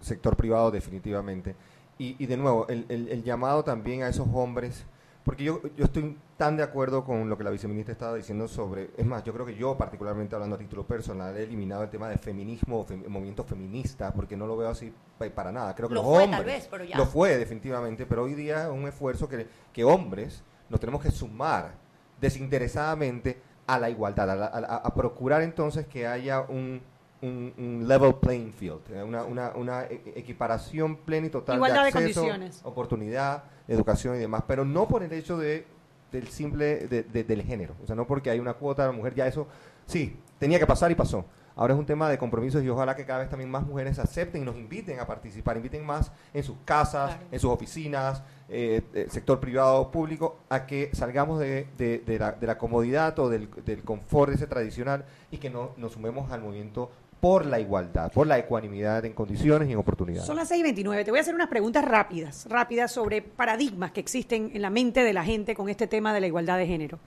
[0.00, 1.56] sector privado definitivamente.
[1.98, 4.84] Y, y de nuevo, el, el- el llamado también a esos hombres,
[5.24, 8.90] porque yo, yo estoy tan de acuerdo con lo que la viceministra estaba diciendo sobre,
[8.96, 12.08] es más, yo creo que yo particularmente hablando a título personal, he eliminado el tema
[12.08, 15.74] de feminismo o fem- movimiento feminista, porque no lo veo así pa- para nada.
[15.76, 16.96] Creo que Lo los fue, hombres, tal vez, pero ya.
[16.96, 21.10] lo fue definitivamente, pero hoy día es un esfuerzo que, que hombres nos tenemos que
[21.12, 21.74] sumar
[22.20, 26.82] desinteresadamente a la igualdad, a, la- a procurar entonces que haya un,
[27.22, 31.84] un- un level playing field, eh, una, una- una e- equiparación plena y total Igualdad
[31.84, 32.60] de de acceso, condiciones.
[32.64, 35.66] oportunidad, educación y demás, pero no por el hecho de
[36.14, 38.96] del simple de- de- del género, o sea, no porque hay una cuota de la
[38.96, 39.46] mujer, ya eso
[39.86, 41.24] sí, tenía que pasar y pasó.
[41.56, 44.42] Ahora es un tema de compromisos y ojalá que cada vez también más mujeres acepten
[44.42, 49.06] y nos inviten a participar, inviten más en sus casas, en sus oficinas, eh, eh,
[49.08, 53.48] sector privado, público, a que salgamos de, de- de la, de la comodidad o del,
[53.64, 56.90] del confort ese tradicional y que no, nos sumemos al movimiento
[57.24, 60.26] por la igualdad, por la ecuanimidad en condiciones y en oportunidades.
[60.26, 61.04] Son las 6 y 29.
[61.06, 65.02] Te voy a hacer unas preguntas rápidas, rápidas sobre paradigmas que existen en la mente
[65.02, 66.98] de la gente con este tema de la igualdad de género.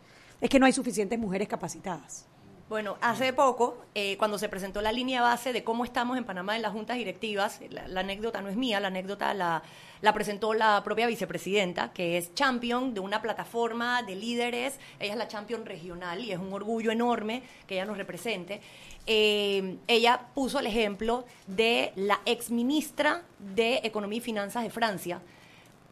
[0.41, 2.25] Es que no hay suficientes mujeres capacitadas.
[2.69, 6.57] Bueno, hace poco, eh, cuando se presentó la línea base de cómo estamos en Panamá
[6.57, 9.63] en las juntas directivas, la, la anécdota no es mía, la anécdota la,
[10.01, 14.81] la presentó la propia vicepresidenta, que es champion de una plataforma de líderes.
[14.99, 18.59] Ella es la champion regional y es un orgullo enorme que ella nos represente.
[19.05, 25.21] Eh, ella puso el ejemplo de la exministra de Economía y Finanzas de Francia,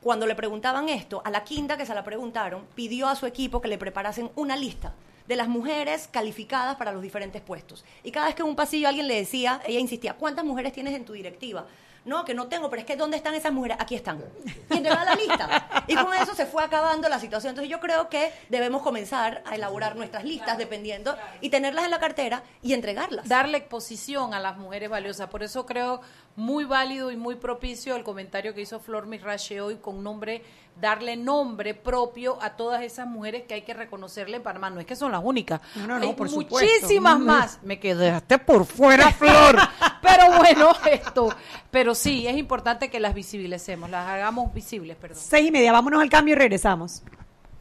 [0.01, 3.61] cuando le preguntaban esto, a la quinta que se la preguntaron, pidió a su equipo
[3.61, 4.93] que le preparasen una lista
[5.27, 7.83] de las mujeres calificadas para los diferentes puestos.
[8.03, 10.93] Y cada vez que en un pasillo alguien le decía, ella insistía, ¿cuántas mujeres tienes
[10.93, 11.65] en tu directiva?
[12.05, 13.77] No, que no tengo, pero es que ¿dónde están esas mujeres?
[13.79, 14.23] Aquí están.
[14.69, 15.83] Y entregaba la lista.
[15.87, 17.49] Y con eso se fue acabando la situación.
[17.51, 21.99] Entonces yo creo que debemos comenzar a elaborar nuestras listas dependiendo y tenerlas en la
[21.99, 23.27] cartera y entregarlas.
[23.27, 25.29] darle exposición a las mujeres valiosas.
[25.29, 26.01] Por eso creo
[26.35, 30.43] muy válido y muy propicio el comentario que hizo Flor Mirrache hoy con nombre,
[30.79, 34.69] darle nombre propio a todas esas mujeres que hay que reconocerle en Panamá.
[34.69, 35.61] No es que son las únicas.
[35.75, 36.69] No, no, no, hay por supuesto.
[36.71, 37.59] muchísimas más.
[37.63, 39.57] Me quedaste por fuera, Flor.
[40.05, 41.35] pero bueno, esto.
[41.71, 45.19] Pero sí, es importante que las visibilicemos, las hagamos visibles, perdón.
[45.21, 47.03] Seis y media, vámonos al cambio y regresamos.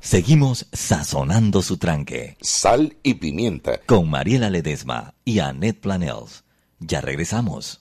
[0.01, 2.37] Seguimos sazonando su tranque.
[2.43, 3.81] Sal y pimienta.
[3.87, 6.45] Con Mariela Ledesma y Annette Planels.
[6.79, 7.81] Ya regresamos.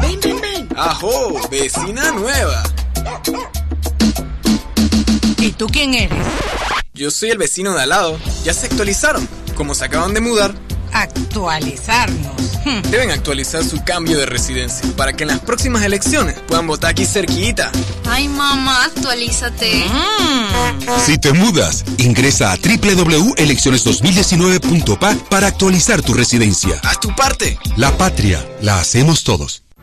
[0.00, 0.68] Ven, ven, ven.
[0.76, 1.10] Ajo,
[1.50, 2.62] vecina nueva.
[5.38, 6.24] ¿Y tú quién eres?
[6.94, 8.18] Yo soy el vecino de al lado.
[8.44, 9.28] Ya se actualizaron.
[9.56, 10.54] Como se acaban de mudar,
[10.92, 12.32] Actualizarnos.
[12.64, 12.80] Hmm.
[12.90, 17.04] Deben actualizar su cambio de residencia para que en las próximas elecciones puedan votar aquí
[17.06, 17.70] cerquita.
[18.08, 19.84] Ay, mamá, actualízate.
[21.04, 26.78] Si te mudas, ingresa a www.elecciones2019.pa para actualizar tu residencia.
[26.82, 27.58] Haz tu parte.
[27.76, 29.64] La patria la hacemos todos.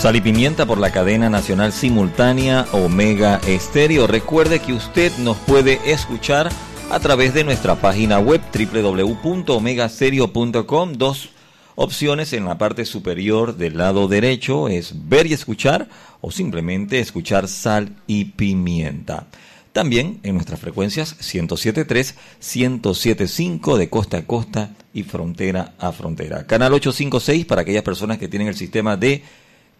[0.00, 4.06] Sal y pimienta por la cadena nacional simultánea Omega Estéreo.
[4.06, 6.50] Recuerde que usted nos puede escuchar
[6.90, 10.92] a través de nuestra página web www.omegastereo.com.
[10.94, 11.28] Dos
[11.74, 15.90] opciones en la parte superior del lado derecho es ver y escuchar
[16.22, 19.26] o simplemente escuchar sal y pimienta.
[19.74, 26.46] También en nuestras frecuencias 107.3, 107.5 de costa a costa y frontera a frontera.
[26.46, 29.22] Canal 856 para aquellas personas que tienen el sistema de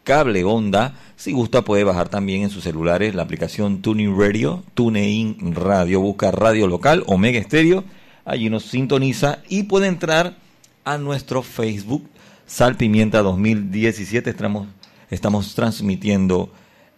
[0.04, 0.94] cable onda.
[1.16, 6.30] Si gusta puede bajar también en sus celulares la aplicación Tuning Radio, TuneIn Radio, busca
[6.30, 7.84] radio local Omega Estéreo,
[8.24, 10.36] allí nos sintoniza y puede entrar
[10.84, 12.08] a nuestro Facebook
[12.46, 14.66] Sal Pimienta 2017, estamos,
[15.10, 16.50] estamos transmitiendo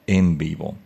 [0.06, 0.76] en vivo.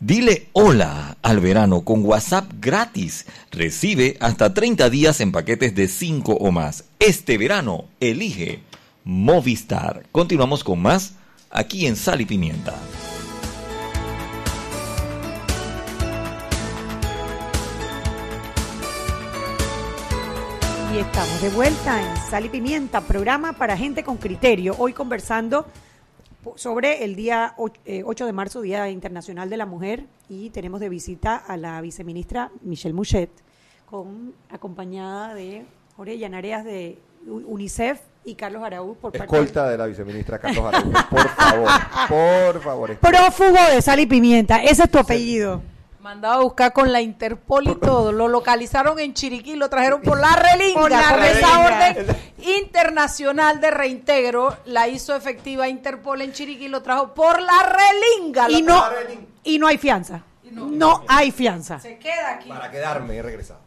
[0.00, 3.26] Dile hola al verano con WhatsApp gratis.
[3.52, 6.86] Recibe hasta 30 días en paquetes de 5 o más.
[6.98, 8.62] Este verano elige
[9.04, 10.04] Movistar.
[10.10, 11.14] Continuamos con más
[11.52, 12.74] aquí en Sal y Pimienta.
[20.94, 24.74] Y estamos de vuelta en Sal y Pimienta, programa para gente con criterio.
[24.78, 25.66] Hoy conversando
[26.56, 30.80] sobre el día och- eh, 8 de marzo, Día Internacional de la Mujer, y tenemos
[30.80, 33.30] de visita a la viceministra Michelle Mouchet,
[34.50, 35.64] acompañada de
[35.96, 41.08] Jorge Llanareas de UNICEF y Carlos Araúz por parte Escolta de la viceministra Carlos Araújo,
[41.10, 41.70] por favor,
[42.08, 42.96] por favor.
[42.98, 45.62] Prófugo de Sal y Pimienta, ese es tu apellido.
[46.00, 48.10] Mandado a buscar con la Interpol y todo.
[48.10, 50.80] Lo localizaron en Chiriquí, lo trajeron por la relinga.
[50.80, 52.06] Por la con esa orden
[52.38, 57.76] internacional de reintegro, la hizo efectiva Interpol en Chiriquí, lo trajo por la
[58.18, 58.50] relinga.
[58.50, 58.82] Y no,
[59.44, 60.22] y no hay fianza.
[60.50, 61.78] No hay fianza.
[61.78, 62.48] Se queda aquí.
[62.48, 63.60] Para quedarme, he regresado.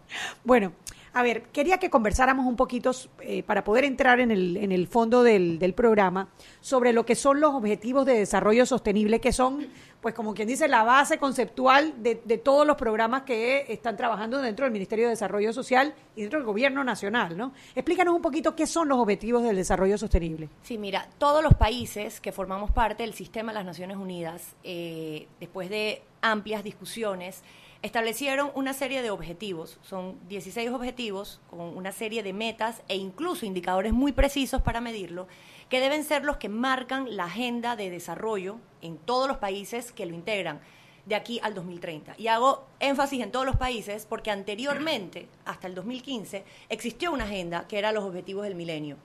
[0.44, 0.74] Bueno,
[1.16, 4.86] a ver, quería que conversáramos un poquito eh, para poder entrar en el, en el
[4.86, 6.28] fondo del, del programa
[6.60, 9.66] sobre lo que son los objetivos de desarrollo sostenible, que son,
[10.02, 14.42] pues como quien dice, la base conceptual de, de todos los programas que están trabajando
[14.42, 17.54] dentro del Ministerio de Desarrollo Social y dentro del Gobierno Nacional, ¿no?
[17.76, 20.50] Explícanos un poquito qué son los objetivos del desarrollo sostenible.
[20.64, 25.30] Sí, mira, todos los países que formamos parte del sistema de las Naciones Unidas, eh,
[25.40, 27.42] después de amplias discusiones,
[27.86, 29.78] establecieron una serie de objetivos.
[29.84, 35.28] Son 16 objetivos con una serie de metas e incluso indicadores muy precisos para medirlo,
[35.70, 40.08] que deben ser los que marcan la agenda de desarrollo en todos los países que
[40.08, 40.62] lo integran
[41.06, 42.16] de aquí al 2030.
[42.18, 47.68] Y hago énfasis en todos los países porque anteriormente, hasta el 2015, existió una agenda
[47.68, 48.98] que era los objetivos del milenio,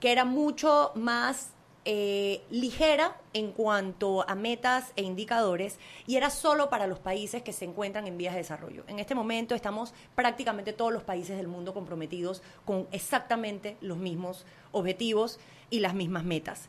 [0.00, 1.53] que era mucho más
[1.86, 7.52] eh, ligera en cuanto a metas e indicadores y era solo para los países que
[7.52, 8.84] se encuentran en vías de desarrollo.
[8.88, 14.46] En este momento estamos prácticamente todos los países del mundo comprometidos con exactamente los mismos
[14.72, 16.68] objetivos y las mismas metas.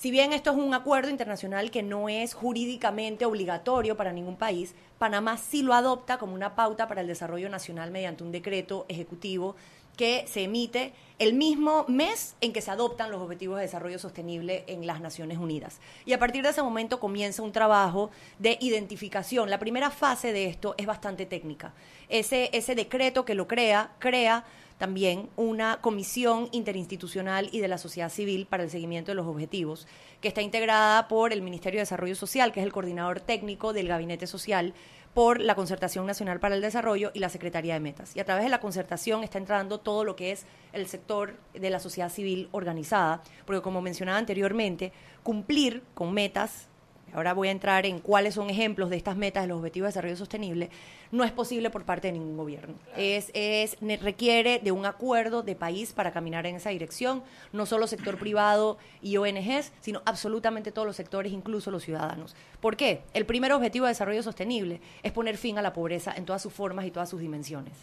[0.00, 4.74] Si bien esto es un acuerdo internacional que no es jurídicamente obligatorio para ningún país,
[4.98, 9.56] Panamá sí lo adopta como una pauta para el desarrollo nacional mediante un decreto ejecutivo
[10.00, 14.64] que se emite el mismo mes en que se adoptan los Objetivos de Desarrollo Sostenible
[14.66, 15.78] en las Naciones Unidas.
[16.06, 19.50] Y a partir de ese momento comienza un trabajo de identificación.
[19.50, 21.74] La primera fase de esto es bastante técnica.
[22.08, 24.46] Ese, ese decreto que lo crea, crea
[24.78, 29.86] también una comisión interinstitucional y de la sociedad civil para el seguimiento de los objetivos,
[30.22, 33.88] que está integrada por el Ministerio de Desarrollo Social, que es el coordinador técnico del
[33.88, 34.72] Gabinete Social,
[35.14, 38.14] por la Concertación Nacional para el Desarrollo y la Secretaría de Metas.
[38.14, 41.70] Y a través de la concertación está entrando todo lo que es el sector de
[41.70, 44.92] la sociedad civil organizada, porque como mencionaba anteriormente,
[45.22, 46.69] cumplir con metas
[47.14, 49.88] ahora voy a entrar en cuáles son ejemplos de estas metas de los Objetivos de
[49.90, 50.70] Desarrollo Sostenible,
[51.12, 52.74] no es posible por parte de ningún gobierno.
[52.96, 57.86] Es, es, requiere de un acuerdo de país para caminar en esa dirección, no solo
[57.86, 62.36] sector privado y ONGs, sino absolutamente todos los sectores, incluso los ciudadanos.
[62.60, 63.02] ¿Por qué?
[63.14, 66.52] El primer objetivo de desarrollo sostenible es poner fin a la pobreza en todas sus
[66.52, 67.74] formas y todas sus dimensiones.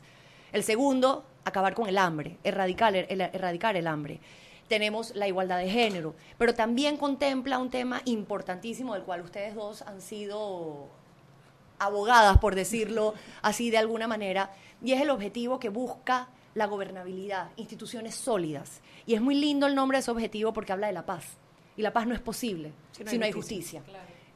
[0.54, 4.20] El segundo, acabar con el hambre, erradicar el, erradicar el hambre
[4.68, 9.82] tenemos la igualdad de género, pero también contempla un tema importantísimo del cual ustedes dos
[9.84, 10.88] han sido
[11.80, 14.52] abogadas, por decirlo así de alguna manera,
[14.82, 18.82] y es el objetivo que busca la gobernabilidad, instituciones sólidas.
[19.06, 21.38] Y es muy lindo el nombre de ese objetivo porque habla de la paz.
[21.76, 23.84] Y la paz no es posible si no hay, justicia.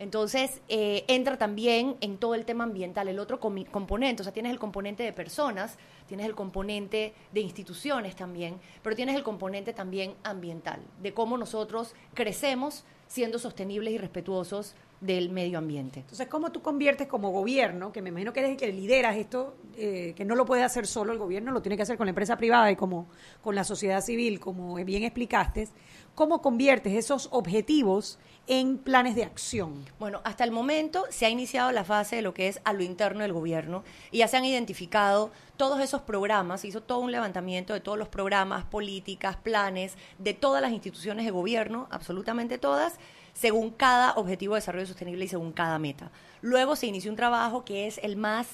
[0.01, 4.51] Entonces, eh, entra también en todo el tema ambiental, el otro componente, o sea, tienes
[4.51, 5.77] el componente de personas,
[6.07, 11.93] tienes el componente de instituciones también, pero tienes el componente también ambiental, de cómo nosotros
[12.15, 16.01] crecemos siendo sostenibles y respetuosos del medio ambiente.
[16.01, 19.55] Entonces, ¿cómo tú conviertes como gobierno, que me imagino que eres el que lideras esto,
[19.75, 22.11] eh, que no lo puede hacer solo el gobierno, lo tiene que hacer con la
[22.11, 23.07] empresa privada y como
[23.41, 25.69] con la sociedad civil, como bien explicaste,
[26.13, 29.85] ¿cómo conviertes esos objetivos en planes de acción?
[29.99, 32.83] Bueno, hasta el momento se ha iniciado la fase de lo que es a lo
[32.83, 37.11] interno del gobierno y ya se han identificado todos esos programas, se hizo todo un
[37.11, 42.99] levantamiento de todos los programas, políticas, planes de todas las instituciones de gobierno, absolutamente todas,
[43.33, 46.11] según cada objetivo de desarrollo sostenible y según cada meta.
[46.41, 48.47] Luego se inició un trabajo que es el más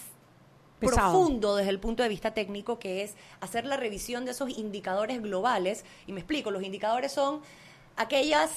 [0.79, 1.11] Pesado.
[1.11, 5.21] profundo desde el punto de vista técnico, que es hacer la revisión de esos indicadores
[5.21, 5.83] globales.
[6.05, 7.41] Y me explico, los indicadores son
[7.95, 8.51] aquellas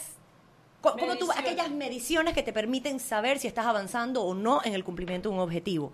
[0.82, 4.74] co- como tú- aquellas mediciones que te permiten saber si estás avanzando o no en
[4.74, 5.92] el cumplimiento de un objetivo.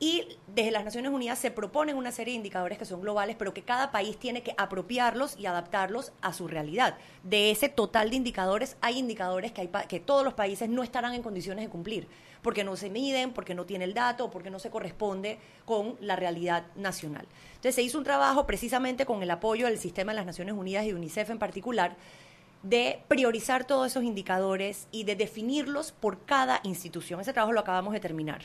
[0.00, 3.54] Y desde las Naciones Unidas se proponen una serie de indicadores que son globales, pero
[3.54, 6.98] que cada país tiene que apropiarlos y adaptarlos a su realidad.
[7.22, 11.64] De ese total de indicadores, hay indicadores que, todos los países no estarán en condiciones
[11.64, 12.08] de cumplir,
[12.42, 16.16] porque no se miden, porque no tiene el dato, porque no se corresponde con la
[16.16, 17.26] realidad nacional.
[17.54, 20.84] Entonces se hizo un trabajo precisamente con el apoyo del sistema de las Naciones Unidas
[20.84, 21.96] y de UNICEF en particular,
[22.64, 27.20] de priorizar todos esos indicadores y de definirlos por cada institución.
[27.20, 28.42] Ese trabajo lo acabamos de terminar.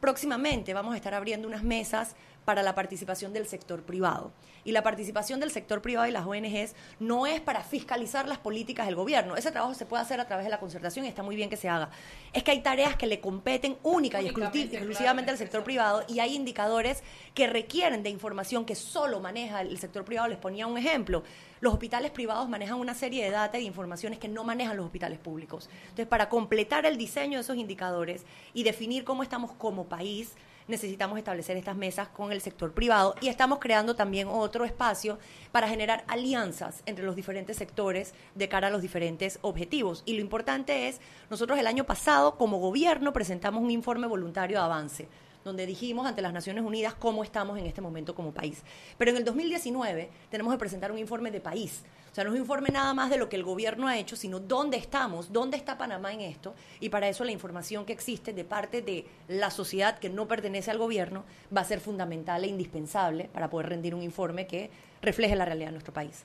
[0.00, 4.32] Próximamente vamos a estar abriendo unas mesas para la participación del sector privado.
[4.64, 8.86] Y la participación del sector privado y las ONGs no es para fiscalizar las políticas
[8.86, 9.36] del gobierno.
[9.36, 11.56] Ese trabajo se puede hacer a través de la concertación y está muy bien que
[11.58, 11.90] se haga.
[12.32, 16.20] Es que hay tareas que le competen única y exclusi- exclusivamente al sector privado y
[16.20, 17.02] hay indicadores
[17.34, 20.28] que requieren de información que solo maneja el sector privado.
[20.28, 21.22] Les ponía un ejemplo.
[21.60, 25.18] Los hospitales privados manejan una serie de data y informaciones que no manejan los hospitales
[25.18, 25.68] públicos.
[25.82, 30.34] Entonces, para completar el diseño de esos indicadores y definir cómo estamos como país,
[30.68, 35.18] necesitamos establecer estas mesas con el sector privado y estamos creando también otro espacio
[35.50, 40.02] para generar alianzas entre los diferentes sectores de cara a los diferentes objetivos.
[40.04, 41.00] Y lo importante es,
[41.30, 45.08] nosotros el año pasado como gobierno presentamos un informe voluntario de avance
[45.48, 48.62] donde dijimos ante las Naciones Unidas cómo estamos en este momento como país.
[48.96, 51.82] Pero en el 2019 tenemos que presentar un informe de país.
[52.10, 54.16] O sea, no es un informe nada más de lo que el gobierno ha hecho,
[54.16, 56.54] sino dónde estamos, dónde está Panamá en esto.
[56.80, 60.70] Y para eso la información que existe de parte de la sociedad que no pertenece
[60.70, 61.24] al gobierno
[61.54, 64.70] va a ser fundamental e indispensable para poder rendir un informe que
[65.02, 66.24] refleje la realidad de nuestro país.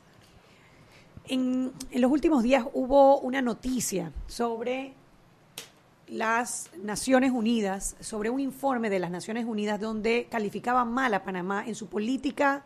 [1.25, 4.93] En, en los últimos días hubo una noticia sobre
[6.07, 11.63] las Naciones Unidas, sobre un informe de las Naciones Unidas donde calificaba mal a Panamá
[11.65, 12.63] en su política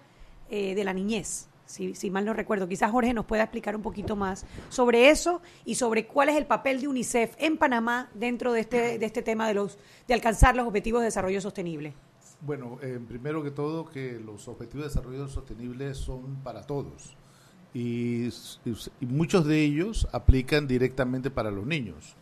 [0.50, 1.48] eh, de la niñez.
[1.66, 5.42] Si, si mal no recuerdo, quizás Jorge nos pueda explicar un poquito más sobre eso
[5.66, 9.22] y sobre cuál es el papel de UNICEF en Panamá dentro de este, de este
[9.22, 9.78] tema de, los,
[10.08, 11.94] de alcanzar los objetivos de desarrollo sostenible.
[12.42, 17.18] Bueno, eh, primero que todo, que los objetivos de desarrollo sostenible son para todos
[17.78, 18.30] y,
[19.02, 22.16] muchos de ellos aplican directamente para los niños.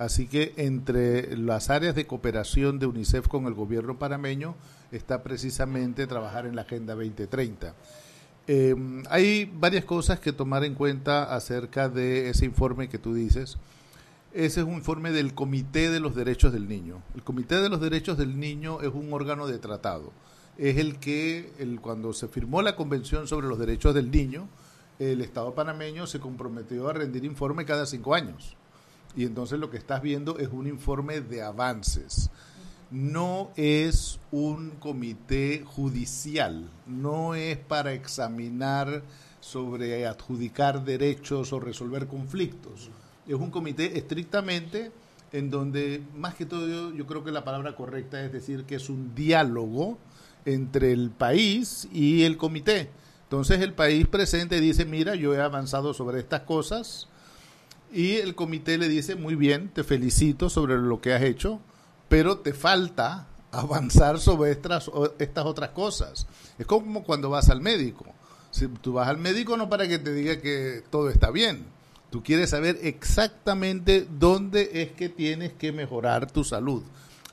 [0.00, 4.54] Así que entre las áreas de cooperación de UNICEF con el gobierno panameño
[4.92, 7.74] está precisamente trabajar en la Agenda 2030.
[8.46, 8.74] Eh,
[9.10, 13.58] hay varias cosas que tomar en cuenta acerca de ese informe que tú dices.
[14.32, 17.02] Ese es un informe del Comité de los Derechos del Niño.
[17.14, 20.14] El Comité de los Derechos del Niño es un órgano de tratado.
[20.56, 24.48] Es el que, cuando se firmó la Convención sobre los Derechos del Niño,
[24.98, 28.56] el Estado panameño se comprometió a rendir informe cada cinco años.
[29.16, 32.30] Y entonces lo que estás viendo es un informe de avances.
[32.90, 39.02] no es un comité judicial, no es para examinar
[39.40, 42.90] sobre adjudicar derechos o resolver conflictos.
[43.26, 44.90] Es un comité estrictamente
[45.32, 48.74] en donde, más que todo, yo, yo creo que la palabra correcta es decir que
[48.74, 49.98] es un diálogo
[50.44, 52.90] entre el país y el comité.
[53.22, 57.06] Entonces el país presente dice, mira, yo he avanzado sobre estas cosas
[57.92, 61.60] y el comité le dice, muy bien, te felicito sobre lo que has hecho,
[62.08, 66.26] pero te falta avanzar sobre estas, estas otras cosas.
[66.58, 68.06] Es como cuando vas al médico.
[68.50, 71.64] Si tú vas al médico no para que te diga que todo está bien.
[72.10, 76.82] Tú quieres saber exactamente dónde es que tienes que mejorar tu salud.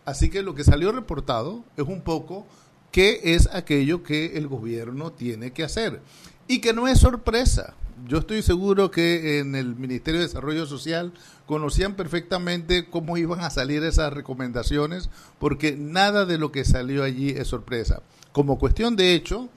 [0.05, 2.45] Así que lo que salió reportado es un poco
[2.91, 6.01] qué es aquello que el gobierno tiene que hacer.
[6.47, 7.73] Y que no es sorpresa.
[8.05, 11.13] Yo estoy seguro que en el Ministerio de Desarrollo Social
[11.45, 17.29] conocían perfectamente cómo iban a salir esas recomendaciones, porque nada de lo que salió allí
[17.29, 18.01] es sorpresa.
[18.31, 19.49] Como cuestión de hecho,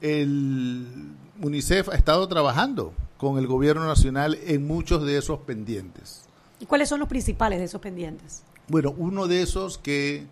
[0.00, 0.86] el
[1.40, 6.22] UNICEF ha estado trabajando con el gobierno nacional en muchos de esos pendientes.
[6.60, 8.42] ¿Y cuáles son los principales de esos pendientes?
[8.68, 10.26] Bueno, uno de esos que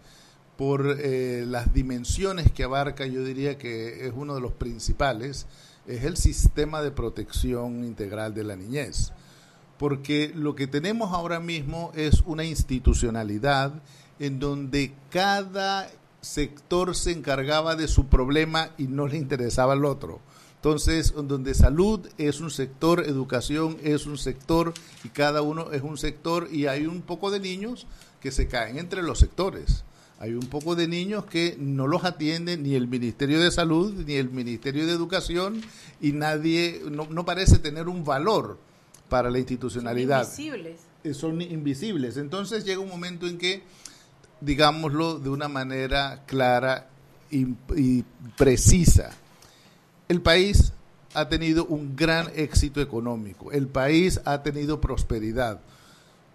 [0.57, 5.47] por eh, las dimensiones que abarca, yo diría que es uno de los principales,
[5.91, 9.13] es el sistema de protección integral de la niñez.
[9.79, 13.83] Porque lo que tenemos ahora mismo es una institucionalidad
[14.19, 15.89] en donde cada
[16.21, 20.21] sector se encargaba de su problema y no le interesaba al otro.
[20.57, 25.97] Entonces, donde salud es un sector, educación es un sector y cada uno es un
[25.97, 27.87] sector y hay un poco de niños
[28.21, 29.85] que se caen entre los sectores.
[30.21, 34.15] Hay un poco de niños que no los atiende ni el Ministerio de Salud ni
[34.17, 35.63] el Ministerio de Educación
[35.99, 38.59] y nadie, no, no parece tener un valor
[39.09, 40.25] para la institucionalidad.
[40.25, 40.81] Invisibles.
[41.05, 42.19] Eh, Son invisibles.
[42.19, 43.63] Entonces llega un momento en que,
[44.43, 46.91] digámoslo de una manera clara
[47.31, 48.05] y, y
[48.37, 49.13] precisa,
[50.09, 50.75] el país
[51.15, 55.61] ha tenido un gran éxito económico, el país ha tenido prosperidad,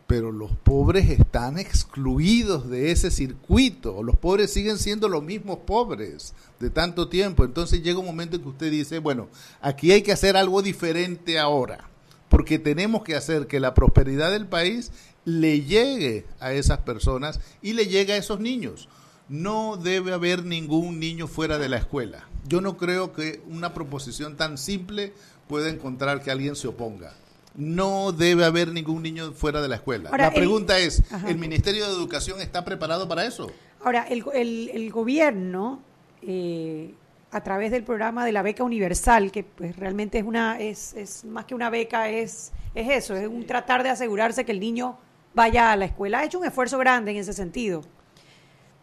[0.08, 6.34] pero los pobres están excluidos de ese circuito, los pobres siguen siendo los mismos pobres
[6.60, 9.28] de tanto tiempo, entonces llega un momento en que usted dice, bueno,
[9.62, 11.90] aquí hay que hacer algo diferente ahora,
[12.30, 14.92] porque tenemos que hacer que la prosperidad del país
[15.26, 18.88] le llegue a esas personas y le llegue a esos niños.
[19.28, 22.30] No debe haber ningún niño fuera de la escuela.
[22.48, 25.14] Yo no creo que una proposición tan simple
[25.48, 27.16] pueda encontrar que alguien se oponga.
[27.58, 30.10] No debe haber ningún niño fuera de la escuela.
[30.10, 31.30] Ahora, la el- pregunta es, Ajá.
[31.30, 33.50] ¿el Ministerio de Educación está preparado para eso?
[33.84, 35.80] Ahora, el, el- el gobierno,
[36.22, 36.94] eh,
[37.32, 41.24] a través del programa de la beca universal, que pues realmente es una, es, es
[41.26, 44.98] más que una beca, es, es eso, es un tratar de asegurarse que el niño
[45.34, 46.20] vaya a la escuela.
[46.20, 47.84] Ha hecho un esfuerzo grande en ese sentido.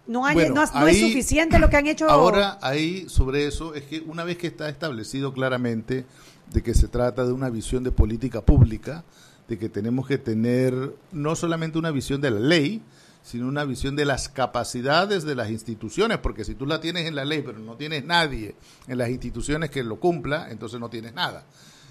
[0.07, 2.09] No, hay, Bueno, no, no es suficiente lo que han hecho.
[2.11, 6.05] Ahora, ahí sobre eso, es que una vez que está establecido claramente
[6.53, 9.05] de que se trata de una visión de política pública,
[9.49, 12.83] de que tenemos que tener no solamente una visión de la ley,
[13.23, 17.15] sino una visión de las capacidades de las instituciones, porque si tú la tienes en
[17.15, 18.57] la ley, pero no tienes nadie
[18.89, 21.45] en las instituciones que lo cumpla, entonces no tienes nada.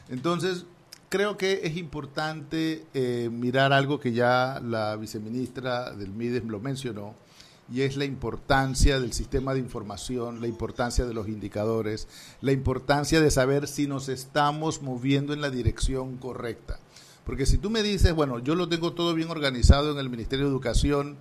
[0.10, 0.66] Entonces,
[1.10, 7.16] creo que es importante eh, mirar algo que ya la viceministra del MIDES lo mencionó,
[7.72, 12.08] y es la importancia del sistema de información, la importancia de los indicadores,
[12.42, 16.80] la importancia de saber si nos estamos moviendo en la dirección correcta.
[17.26, 20.46] Porque si tú me dices, bueno, yo lo tengo todo bien organizado en el Ministerio
[20.46, 21.16] de Educación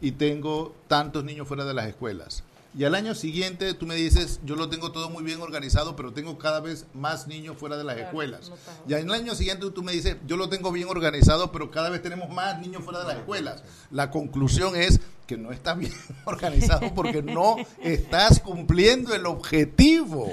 [0.00, 2.44] y tengo tantos niños fuera de las escuelas,
[2.76, 6.12] y al año siguiente tú me dices, yo lo tengo todo muy bien organizado, pero
[6.12, 8.50] tengo cada vez más niños fuera de las escuelas.
[8.88, 12.02] Y al año siguiente tú me dices, yo lo tengo bien organizado, pero cada vez
[12.02, 13.62] tenemos más niños fuera de las escuelas.
[13.92, 15.92] La conclusión es que no está bien
[16.24, 20.30] organizado porque no estás cumpliendo el objetivo.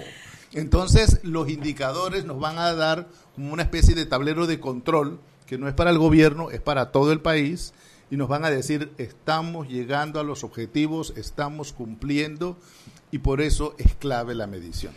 [0.54, 5.58] Entonces los indicadores nos van a dar como una especie de tablero de control que
[5.58, 7.74] no es para el gobierno, es para todo el país
[8.10, 12.58] y nos van a decir estamos llegando a los objetivos, estamos cumpliendo
[13.12, 14.94] y por eso es clave la medición.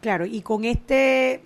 [0.00, 1.42] Claro, y con este,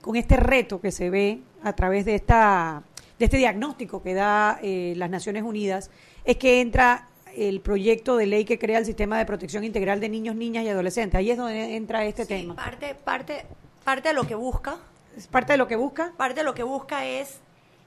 [0.00, 2.82] con este reto que se ve a través de esta,
[3.18, 5.90] de este diagnóstico que da eh, las Naciones Unidas,
[6.28, 10.10] es que entra el proyecto de ley que crea el sistema de protección integral de
[10.10, 11.16] niños, niñas y adolescentes.
[11.16, 12.54] Ahí es donde entra este tema.
[12.54, 13.46] Parte, parte,
[13.82, 14.76] parte de lo que busca.
[15.16, 16.12] ¿Es parte de lo que busca?
[16.18, 17.40] Parte de lo que busca es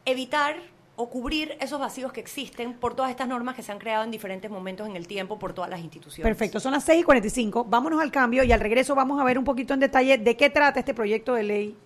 [0.05, 0.55] evitar
[0.95, 4.09] o cubrir esos vacíos que existen por todas estas normas que se han creado en
[4.09, 6.27] diferentes momentos en el tiempo por todas las instituciones.
[6.27, 7.65] Perfecto, son las 6 y 45.
[7.65, 10.49] Vámonos al cambio y al regreso vamos a ver un poquito en detalle de qué
[10.49, 11.77] trata este proyecto de ley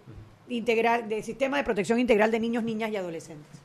[0.48, 3.65] integral, de sistema de protección integral de niños, niñas y adolescentes.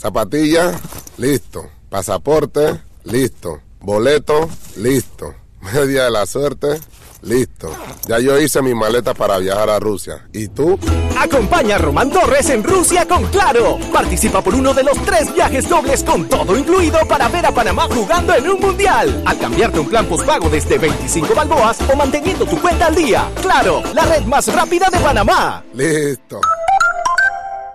[0.00, 0.80] Zapatilla,
[1.18, 1.68] listo.
[1.90, 3.60] Pasaporte, listo.
[3.80, 5.34] Boleto, listo.
[5.60, 6.80] Media de la suerte,
[7.20, 7.68] listo.
[8.08, 10.26] Ya yo hice mi maleta para viajar a Rusia.
[10.32, 10.78] ¿Y tú?
[11.18, 13.78] Acompaña a Román Torres en Rusia con Claro.
[13.92, 17.86] Participa por uno de los tres viajes dobles con todo incluido para ver a Panamá
[17.90, 19.22] jugando en un mundial.
[19.26, 23.30] Al cambiarte un plan postpago desde 25 balboas o manteniendo tu cuenta al día.
[23.42, 25.62] Claro, la red más rápida de Panamá.
[25.74, 26.40] Listo.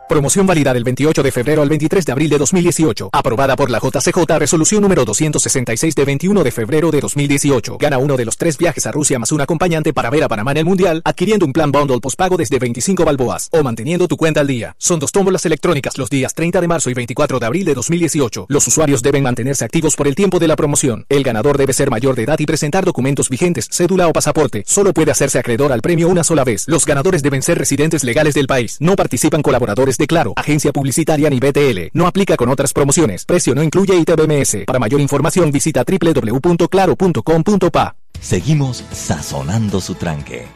[0.08, 3.10] Promoción válida del 28 de febrero al 23 de abril de 2018.
[3.12, 7.80] Aprobada por la JCJ Resolución número 266 de 21 de febrero de 2018.
[7.80, 10.52] Gana uno de los tres viajes a Rusia más un acompañante para ver a Panamá
[10.52, 14.42] en el Mundial, adquiriendo un plan bundle postpago desde 25 balboas o manteniendo tu cuenta
[14.42, 14.76] al día.
[14.78, 18.46] Son dos tómbolas electrónicas los días 30 de marzo y 24 de abril de 2018.
[18.48, 21.08] Los usuarios deben mantenerse activos por el tiempo de la promoción.
[21.10, 24.64] El ganador debe ser mayor de edad y presentar documentos vigentes, cédula o pasaporte.
[24.68, 26.66] Solo puede hacerse acreedor al premio una sola vez.
[26.68, 28.78] Los ganadores deben ser residentes legales del país.
[28.80, 31.90] No participan colaboradores de Claro, agencia publicitaria ni BTL.
[31.94, 33.26] No aplica con otras promociones.
[33.26, 34.64] Precio no incluye ITBMS.
[34.66, 37.96] Para mayor información visita www.claro.com.pa.
[38.20, 40.48] Seguimos sazonando su tranque.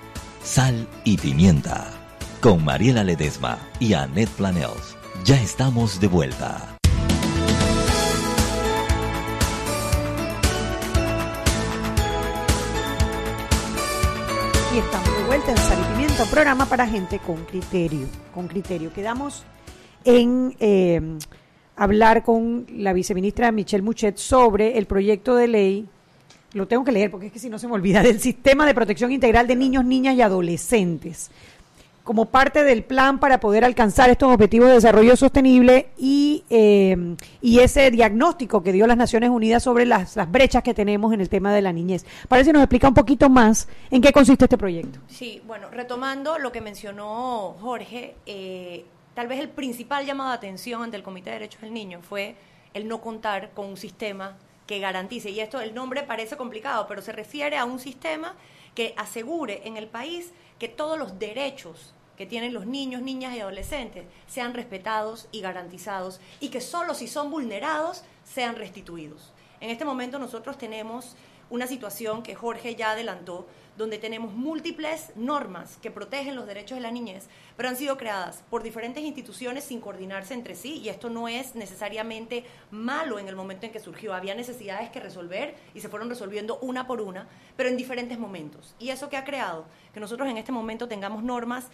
[0.44, 1.92] Sal y pimienta.
[2.42, 4.96] Con Mariela Ledesma y Annette Planels.
[5.26, 6.79] Ya estamos de vuelta.
[16.28, 18.05] Programa para gente con criterio.
[18.34, 18.91] Con criterio.
[18.91, 19.45] Quedamos
[20.03, 21.01] en eh,
[21.78, 25.89] hablar con la viceministra Michelle Muchet sobre el proyecto de ley.
[26.53, 28.76] Lo tengo que leer porque es que si no se me olvida del sistema de
[28.76, 31.32] protección integral de niños, niñas y adolescentes
[32.10, 37.91] como parte del plan para poder alcanzar estos objetivos de desarrollo sostenible y, eh, ese
[37.91, 41.62] diagnóstico que dio las Naciones Unidas sobre las, brechas que tenemos en el tema de
[41.62, 42.07] la niñez.
[42.28, 44.97] Parece que nos explica un poquito más en qué consiste este proyecto.
[45.07, 50.82] Sí, bueno, retomando lo que mencionó Jorge, eh, tal vez el principal llamado de atención
[50.82, 52.34] ante el Comité de Derechos del Niño fue
[52.74, 54.36] el no contar con un sistema
[54.66, 58.34] que garantice, y esto el nombre parece complicado, pero se refiere a un sistema
[58.74, 63.39] que asegure en el país que todos los derechos que tienen los niños, niñas y
[63.39, 69.32] adolescentes sean respetados y garantizados y que solo si son vulnerados sean restituidos.
[69.61, 71.15] En este momento nosotros tenemos
[71.49, 73.47] una situación que Jorge ya adelantó,
[73.78, 78.43] donde tenemos múltiples normas que protegen los derechos de la niñez, pero han sido creadas
[78.49, 83.38] por diferentes instituciones sin coordinarse entre sí, y esto no es necesariamente malo en el
[83.38, 84.13] momento en que surgió.
[84.13, 88.76] Había necesidades que resolver y se fueron resolviendo una por una, pero en diferentes momentos.
[88.78, 89.63] Y eso que ha creado
[89.93, 91.70] que nosotros en este momento tengamos normas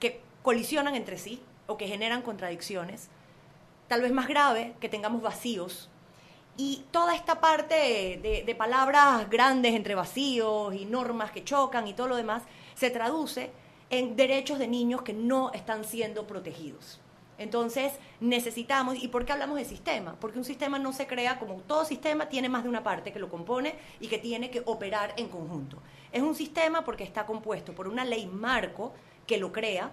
[0.00, 3.08] que colisionan entre sí o que generan contradicciones.
[3.86, 5.88] Tal vez más grave, que tengamos vacíos.
[6.56, 11.94] Y toda esta parte de, de, palabras grandes entre vacíos y normas que chocan y
[11.94, 12.42] todo lo demás
[12.74, 13.50] se traduce
[13.88, 17.00] en derechos de niños que no están siendo protegidos.
[17.40, 20.14] Entonces necesitamos, ¿y por qué hablamos de sistema?
[20.20, 23.18] Porque un sistema no se crea como todo sistema, tiene más de una parte que
[23.18, 25.78] lo compone y que tiene que operar en conjunto.
[26.12, 28.92] Es un sistema porque está compuesto por una ley marco
[29.26, 29.90] que lo crea,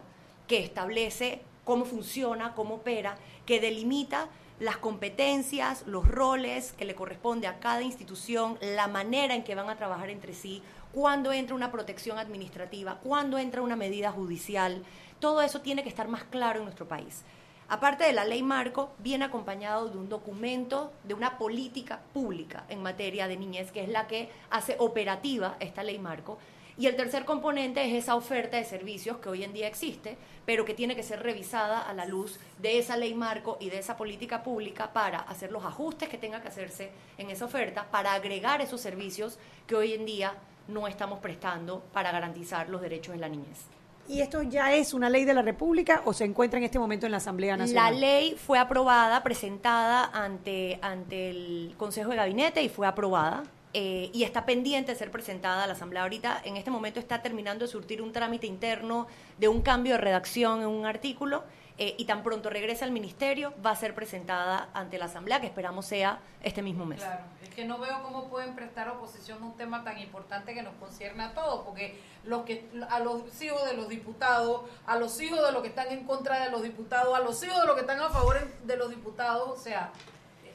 [0.47, 7.45] que establece cómo funciona, cómo opera, que delimita las competencias, los roles que le corresponde
[7.45, 10.63] a cada institución, la manera en que van a trabajar entre sí,
[10.93, 14.83] cuándo entra una protección administrativa, cuándo entra una medida judicial.
[15.19, 17.23] Todo eso tiene que estar más claro en nuestro país.
[17.69, 22.81] Aparte de la ley marco, viene acompañado de un documento, de una política pública en
[22.81, 26.37] materia de niñez, que es la que hace operativa esta ley marco,
[26.77, 30.15] y el tercer componente es esa oferta de servicios que hoy en día existe,
[30.45, 33.79] pero que tiene que ser revisada a la luz de esa ley marco y de
[33.79, 38.13] esa política pública para hacer los ajustes que tenga que hacerse en esa oferta, para
[38.13, 40.35] agregar esos servicios que hoy en día
[40.67, 43.65] no estamos prestando para garantizar los derechos de la niñez.
[44.09, 47.05] ¿Y esto ya es una ley de la República o se encuentra en este momento
[47.05, 47.93] en la Asamblea Nacional?
[47.93, 53.43] La ley fue aprobada, presentada ante, ante el Consejo de Gabinete y fue aprobada.
[53.73, 56.03] Eh, y está pendiente de ser presentada a la Asamblea.
[56.03, 59.07] Ahorita, en este momento, está terminando de surtir un trámite interno
[59.37, 61.43] de un cambio de redacción en un artículo
[61.79, 65.45] eh, y tan pronto regrese al ministerio va a ser presentada ante la Asamblea, que
[65.45, 67.01] esperamos sea este mismo mes.
[67.01, 70.63] Claro, es que no veo cómo pueden prestar oposición a un tema tan importante que
[70.63, 75.21] nos concierne a todos, porque los que a los hijos de los diputados, a los
[75.21, 77.75] hijos de los que están en contra de los diputados, a los hijos de los
[77.75, 79.91] que están a favor de los diputados, o sea,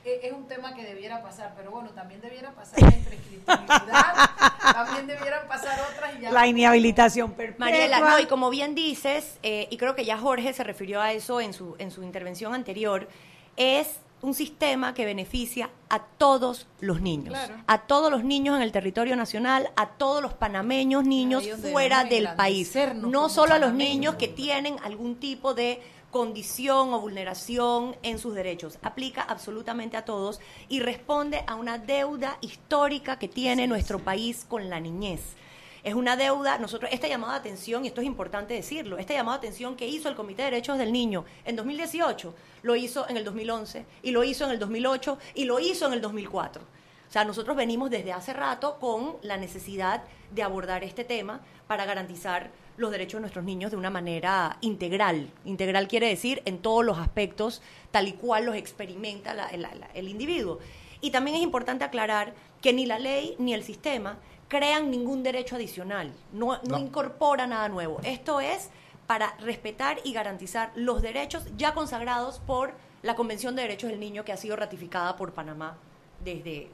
[0.05, 4.31] es un tema que debiera pasar, pero bueno, también debiera pasar la imprescriptibilidad,
[4.75, 6.33] también debieran pasar otras y ya.
[6.33, 7.67] La inhabilitación perpetua.
[7.67, 11.13] Mariela, no, y como bien dices, eh, y creo que ya Jorge se refirió a
[11.13, 13.09] eso en su, en su intervención anterior,
[13.57, 17.55] es un sistema que beneficia a todos los niños, Claro.
[17.67, 22.29] a todos los niños en el territorio nacional, a todos los panameños niños fuera del
[22.37, 23.95] país, no solo a los panameños.
[23.95, 25.83] niños que tienen algún tipo de
[26.13, 28.79] condición o vulneración en sus derechos.
[28.83, 34.71] Aplica absolutamente a todos y responde a una deuda histórica que tiene nuestro país con
[34.71, 35.21] la niñez.
[35.83, 39.39] Es una deuda, nosotros, esta llamada de atención, y esto es importante decirlo, esta llamada
[39.39, 42.33] de atención que hizo el Comité de Derechos del Niño en 2018,
[42.63, 45.95] lo hizo en el 2011, y lo hizo en el 2008, y lo hizo en
[45.95, 46.63] el 2004.
[47.13, 51.85] O sea, nosotros venimos desde hace rato con la necesidad de abordar este tema para
[51.85, 55.29] garantizar los derechos de nuestros niños de una manera integral.
[55.45, 57.61] Integral quiere decir en todos los aspectos,
[57.91, 60.59] tal y cual los experimenta la- la- la- el individuo.
[61.03, 62.33] Y también es importante aclarar
[62.63, 64.17] que ni la ley ni el sistema
[64.49, 66.79] crean ningún derecho adicional, no, no No.
[66.79, 68.01] incorpora nada nuevo.
[68.05, 68.71] Esto es
[69.07, 74.25] para respetar y garantizar los derechos ya consagrados por la Convención de Derechos del Niño
[74.25, 75.77] que ha sido ratificada por Panamá
[76.25, 76.71] desde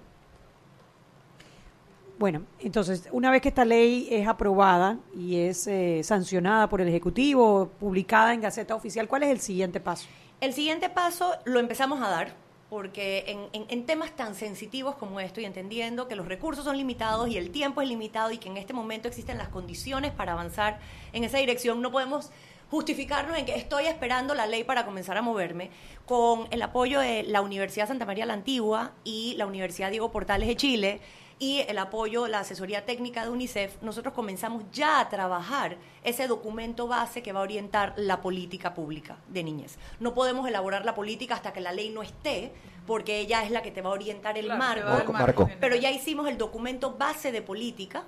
[2.18, 6.88] Bueno, entonces, una vez que esta ley es aprobada y es eh, sancionada por el
[6.88, 10.08] Ejecutivo, publicada en Gaceta Oficial, ¿cuál es el siguiente paso?
[10.40, 12.34] El siguiente paso lo empezamos a dar
[12.70, 16.76] porque en, en- en temas tan sensitivos como esto y entendiendo que los recursos son
[16.76, 20.32] limitados y el tiempo es limitado y que en este momento existen las condiciones para
[20.32, 20.80] avanzar
[21.12, 22.30] en esa dirección, no podemos
[22.70, 25.70] justificarnos en que estoy esperando la ley para comenzar a moverme,
[26.04, 30.48] con el apoyo de la Universidad Santa María la Antigua y la Universidad Diego Portales
[30.48, 31.00] de Chile
[31.38, 36.88] y el apoyo, la asesoría técnica de UNICEF, nosotros comenzamos ya a trabajar ese documento
[36.88, 39.78] base que va a orientar la política pública de niñez.
[40.00, 42.52] No podemos elaborar la política hasta que la ley no esté,
[42.86, 44.58] porque ella es la que te va a orientar el Claro.
[44.58, 45.12] Marco.
[45.60, 48.04] Pero ya hicimos el documento base de política,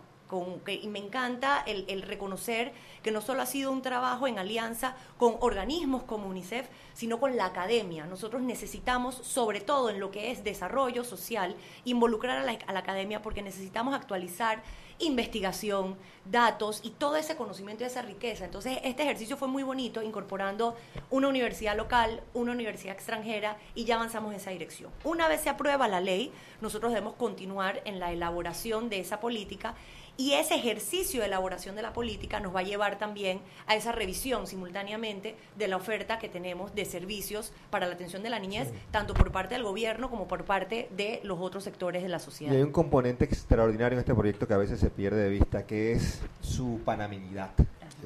[0.66, 2.72] y me encanta el, el reconocer
[3.03, 7.37] que no solo ha sido un trabajo en alianza con organismos como UNICEF, sino con
[7.37, 8.07] la academia.
[8.07, 12.81] Nosotros necesitamos, sobre todo en lo que es desarrollo social, involucrar a la, a la
[12.81, 14.62] academia porque necesitamos actualizar
[15.01, 18.45] investigación, datos y todo ese conocimiento y esa riqueza.
[18.45, 20.76] Entonces, este ejercicio fue muy bonito, incorporando
[21.11, 24.91] una universidad local, una universidad extranjera y ya avanzamos en esa dirección.
[25.05, 29.74] Una vez se aprueba la ley, nosotros debemos continuar en la elaboración de esa política
[30.21, 33.91] y ese ejercicio de elaboración de la política nos va a llevar también a esa
[33.91, 38.68] revisión simultáneamente de la oferta que tenemos de servicios para la atención de la niñez,
[38.91, 42.21] tanto por parte del gobierno como por parte de los otros sectores de la Y
[42.21, 42.55] sociedad.
[42.55, 45.93] hay un componente extraordinario en este proyecto que a veces se pierde de vista, que
[45.93, 47.53] es su panameñidad.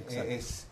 [0.09, 0.69] Es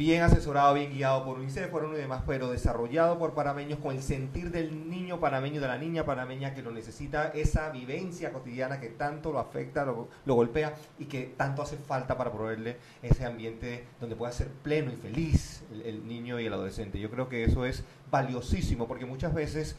[0.00, 4.02] bien asesorado, bien guiado por UNICEF, por y demás, pero desarrollado por panameños con el
[4.02, 8.88] sentir del niño panameño, de la niña panameña que lo necesita, esa vivencia cotidiana que
[8.88, 13.84] tanto lo afecta, lo, lo golpea y que tanto hace falta para proveerle ese ambiente
[14.00, 16.98] donde pueda ser pleno y feliz el, el niño y el adolescente.
[16.98, 19.76] Yo creo que eso es valiosísimo porque muchas veces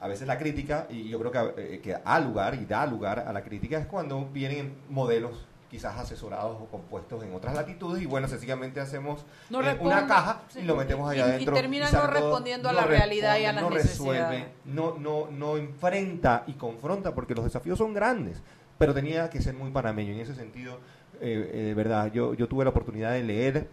[0.00, 3.24] a veces la crítica, y yo creo que, eh, que da lugar y da lugar
[3.26, 8.06] a la crítica, es cuando vienen modelos quizás asesorados o compuestos en otras latitudes y
[8.06, 10.60] bueno, sencillamente hacemos No eh, una caja sí.
[10.60, 11.54] y lo metemos allá Y- y adentro.
[11.54, 15.28] termina sale no respondiendo a la realidad y a responde, las no resuelve, no, no,
[15.30, 18.40] no enfrenta y confronta porque los desafíos son grandes,
[18.78, 20.12] pero tenía que ser muy panameño.
[20.12, 20.78] Y en ese sentido,
[21.20, 23.68] eh, eh, de verdad, yo, yo tuve la oportunidad de leer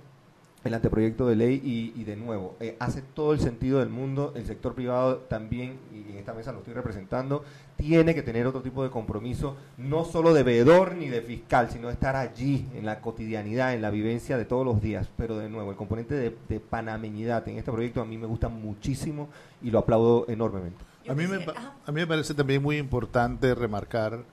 [0.66, 4.34] el anteproyecto de ley y, y de nuevo, eh, hace todo el sentido del mundo,
[4.36, 7.44] el sector privado también, y en esta mesa lo estoy representando,
[7.78, 11.92] tiene que tener otro tipo de compromiso, no solo de veedor ni de fiscal, sino
[11.92, 15.08] estar allí en la cotidianidad, en la vivencia de todos los días.
[15.16, 18.50] Pero de nuevo, el componente de, de panameñidad en este proyecto a mí me gusta
[18.50, 19.30] muchísimo
[19.62, 20.84] y lo aplaudo enormemente.
[21.08, 24.24] A mí, me, a mí me parece también muy importante remarcar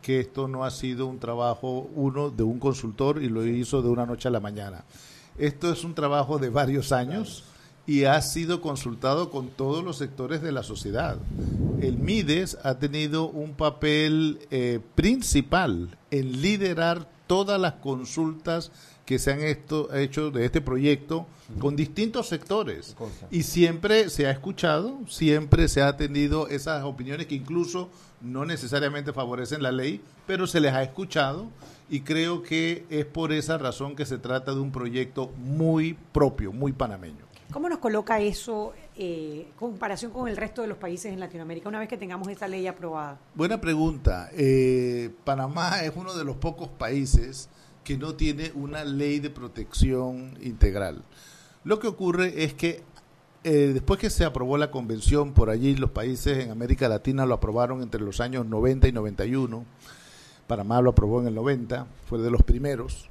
[0.00, 3.90] que esto no ha sido un trabajo uno de un consultor y lo hizo de
[3.90, 4.84] una noche a la mañana.
[5.38, 7.44] Esto es un trabajo de varios años
[7.86, 11.16] y ha sido consultado con todos los sectores de la sociedad.
[11.80, 18.70] El MIDES ha tenido un papel eh, principal en liderar todas las consultas
[19.04, 21.26] que se han esto- hecho de este proyecto
[21.58, 22.94] con distintos sectores.
[23.32, 27.88] Y siempre se ha escuchado, siempre se ha atendido esas opiniones que incluso
[28.20, 31.46] no necesariamente favorecen la ley, pero se les ha escuchado
[31.92, 36.50] y creo que es por esa razón que se trata de un proyecto muy propio,
[36.50, 37.26] muy panameño.
[37.52, 41.68] ¿Cómo nos coloca eso eh, en comparación con el resto de los países en Latinoamérica
[41.68, 43.20] una vez que tengamos esta ley aprobada?
[43.34, 44.30] Buena pregunta.
[44.32, 47.50] Eh, Panamá es uno de los pocos países
[47.84, 51.04] que no tiene una ley de protección integral.
[51.62, 52.82] Lo que ocurre es que
[53.44, 57.34] eh, después que se aprobó la convención, por allí los países en América Latina lo
[57.34, 59.66] aprobaron entre los años 90 y 91.
[60.46, 63.08] Panamá lo aprobó en el 90, fue de los primeros.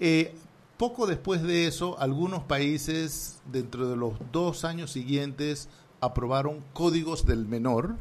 [0.00, 0.34] Eh,
[0.76, 5.68] poco después de eso, algunos países, dentro de los dos años siguientes,
[6.00, 7.96] aprobaron códigos del menor,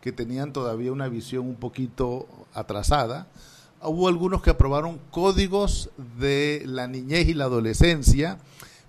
[0.00, 3.26] que tenían todavía una visión un poquito atrasada.
[3.82, 8.38] Hubo algunos que aprobaron códigos de la niñez y la adolescencia,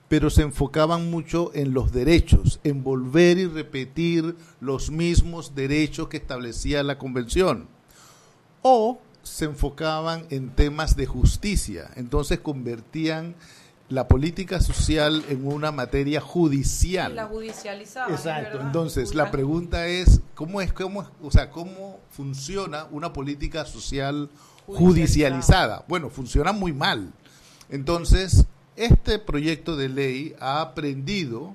[0.10, 6.18] pero se enfocaban mucho en los derechos, en volver y repetir los mismos derechos que
[6.18, 7.70] establecía la convención.
[8.62, 13.36] O se enfocaban en temas de justicia, entonces convertían
[13.92, 17.16] la política social en una materia judicial.
[17.16, 18.12] La judicializaba.
[18.12, 18.62] Exacto.
[18.62, 24.30] Entonces, la pregunta es cómo es cómo, o sea, cómo funciona una política social
[24.66, 25.84] judicializada.
[25.88, 27.12] Bueno, funciona muy mal.
[27.70, 28.46] Entonces,
[28.78, 31.54] este proyecto de ley ha aprendido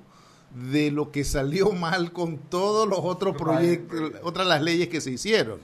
[0.53, 5.11] de lo que salió mal con todos los otros proyectos, otras las leyes que se
[5.11, 5.59] hicieron.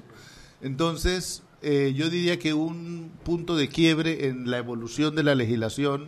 [0.63, 6.07] Entonces, eh, yo diría que un punto de quiebre en la evolución de la legislación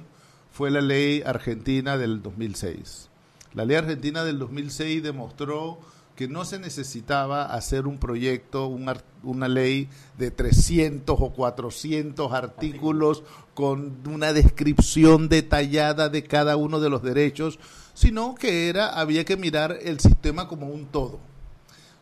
[0.51, 3.09] fue la ley argentina del 2006.
[3.53, 5.77] La ley argentina del 2006 demostró
[6.15, 12.31] que no se necesitaba hacer un proyecto, un ar- una ley de 300 o 400
[12.31, 17.59] artículos con una descripción detallada de cada uno de los derechos,
[17.93, 21.19] sino que era había que mirar el sistema como un todo.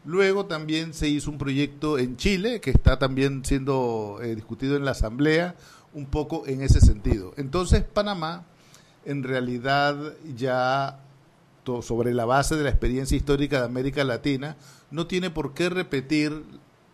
[0.06, 4.84] Luego también se hizo un proyecto en Chile que está también siendo eh, discutido en
[4.84, 5.56] la Asamblea,
[5.94, 7.34] un poco en ese sentido.
[7.38, 8.44] Entonces Panamá,
[9.06, 9.96] en realidad
[10.36, 11.00] ya
[11.82, 14.58] sobre la base de la experiencia histórica de América Latina,
[14.92, 16.44] no tiene por qué repetir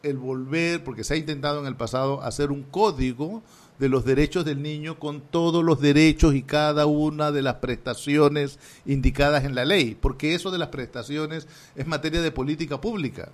[0.04, 3.42] el volver, porque se ha intentado en el pasado hacer un código
[3.80, 8.60] de los derechos del niño con todos los derechos y cada una de las prestaciones
[8.86, 13.30] indicadas en la ley, porque eso de las prestaciones es materia de política pública.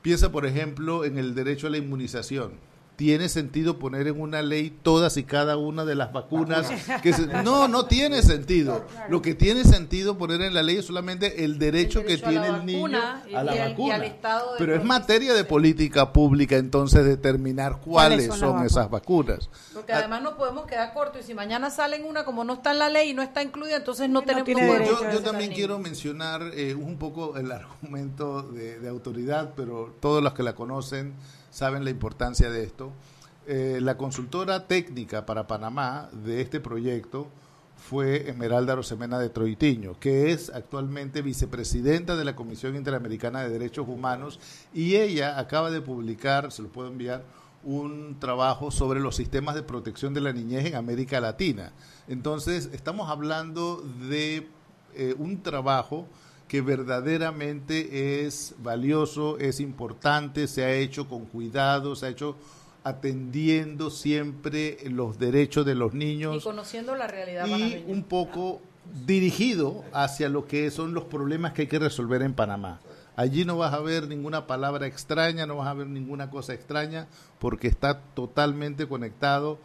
[0.00, 2.71] Piensa, por ejemplo, en el derecho a la inmunización.
[3.02, 6.68] ¿Tiene sentido poner en una ley todas y cada una de las vacunas?
[7.02, 8.84] Que se- no, no tiene sentido.
[9.08, 12.30] Lo que tiene sentido poner en la ley es solamente el derecho, que derecho a
[12.30, 12.98] tiene la el niño
[13.28, 13.94] y- a la y vacuna.
[13.96, 18.88] al estado de Pero es materia de política pública entonces determinar cuáles, ¿Cuáles son esas
[18.88, 19.50] vacunas.
[19.74, 22.78] Porque además no podemos quedar cortos y si mañana salen una como no está en
[22.78, 25.80] la ley y no está incluida, entonces no, tenemos Yo- podemos yo, al también quiero
[25.80, 31.14] mencionar eh, un poco el argumento de, de autoridad, pero todos los que la conocen
[31.52, 32.92] saben la importancia de esto.
[33.46, 37.28] Eh, la consultora técnica para Panamá de este proyecto
[37.76, 43.88] fue Esmeralda Rosemena de Troitiño, que es actualmente vicepresidenta de la Comisión Interamericana de Derechos
[43.88, 44.40] Humanos
[44.72, 47.24] y ella acaba de publicar, se lo puedo enviar,
[47.64, 51.72] un trabajo sobre los sistemas de protección de la niñez en América Latina.
[52.08, 54.48] Entonces, estamos hablando de
[54.94, 56.06] eh, un trabajo
[56.52, 62.36] que verdaderamente es valioso, es importante, se ha hecho con cuidado, se ha hecho
[62.84, 68.60] atendiendo siempre los derechos de los y niños conociendo la realidad y un poco
[69.06, 72.80] dirigido hacia lo que son los problemas que hay que resolver en Panamá.
[73.16, 77.06] Allí no vas a ver ninguna palabra extraña, no vas a ver ninguna cosa extraña,
[77.38, 79.58] porque está totalmente conectado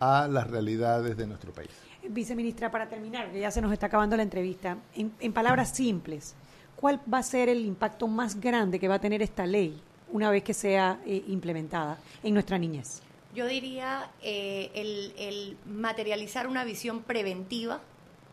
[0.00, 1.70] a las realidades de nuestro país.
[2.10, 6.34] Viceministra, para terminar, que ya se nos está acabando la entrevista, en, en palabras simples,
[6.76, 9.80] ¿cuál va a ser el impacto más grande que va a tener esta ley
[10.12, 13.02] una vez que sea eh, implementada en nuestra niñez?
[13.34, 17.80] Yo diría eh, el, el materializar una visión preventiva,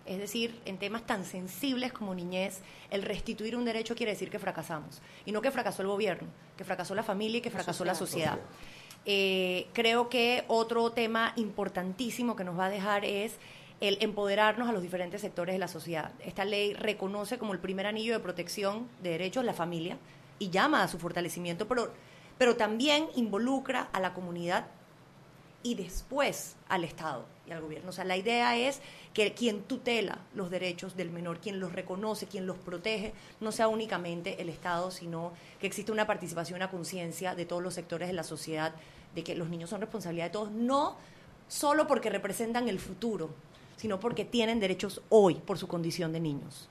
[0.06, 4.40] es decir, en temas tan sensibles como niñez, el restituir un derecho quiere decir que
[4.40, 5.02] fracasamos.
[5.26, 8.40] Y no que fracasó el gobierno, que fracasó la familia y que fracasó la sociedad.
[9.06, 13.36] Eh, creo que otro tema importantísimo que nos va a dejar es
[13.84, 16.14] el empoderarnos a los diferentes sectores de la sociedad.
[16.22, 19.98] Esta ley reconoce como el primer anillo de protección de derechos la familia
[20.40, 21.92] y llama a su fortalecimiento, pero,
[22.38, 24.68] pero también involucra a la comunidad
[25.64, 27.90] y después al Estado y al gobierno.
[27.90, 28.80] O sea, la idea es
[29.14, 33.12] que quien tutela los derechos del menor, quien los reconoce, quien los protege,
[33.42, 37.74] no sea únicamente el Estado, sino que existe una participación, una conciencia de todos los
[37.74, 38.74] sectores de la sociedad
[39.14, 40.96] de que los niños son responsabilidad de todos, no
[41.50, 43.30] solo porque representan el futuro,
[43.84, 46.70] sino porque tienen derechos hoy por su condición de niños.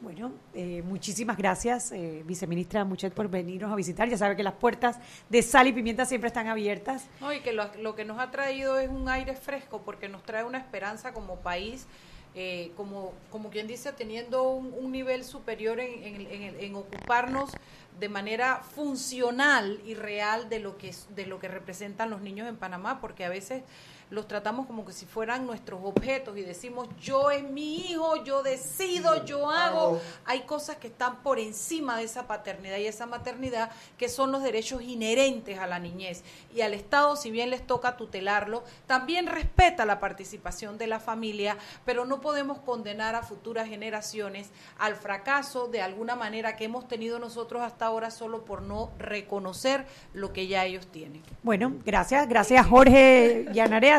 [0.00, 4.08] Bueno, eh, muchísimas gracias, eh, viceministra Muchet, por venirnos a visitar.
[4.08, 4.98] Ya sabe que las puertas
[5.28, 7.04] de sal y pimienta siempre están abiertas.
[7.20, 10.22] No, y que lo, lo que nos ha traído es un aire fresco porque nos
[10.22, 11.86] trae una esperanza como país
[12.34, 17.50] eh, como, como quien dice, teniendo un, un nivel superior en, en- en- en ocuparnos
[18.00, 22.48] de manera funcional y real de lo que es- de lo que representan los niños
[22.48, 23.62] en Panamá, porque a veces
[24.10, 28.42] los tratamos como que si fueran nuestros objetos y decimos yo es mi hijo, yo
[28.42, 30.00] decido, yo hago.
[30.24, 34.42] Hay cosas que están por encima de esa paternidad y esa maternidad que son los
[34.42, 36.22] derechos inherentes a la niñez.
[36.54, 41.56] Y al Estado, si bien les toca tutelarlo, también respeta la participación de la familia,
[41.84, 47.18] pero no podemos condenar a futuras generaciones al fracaso de alguna manera que hemos tenido
[47.18, 51.22] nosotros hasta ahora solo por no reconocer lo que ya ellos tienen.
[51.42, 53.46] Bueno, gracias, gracias Jorge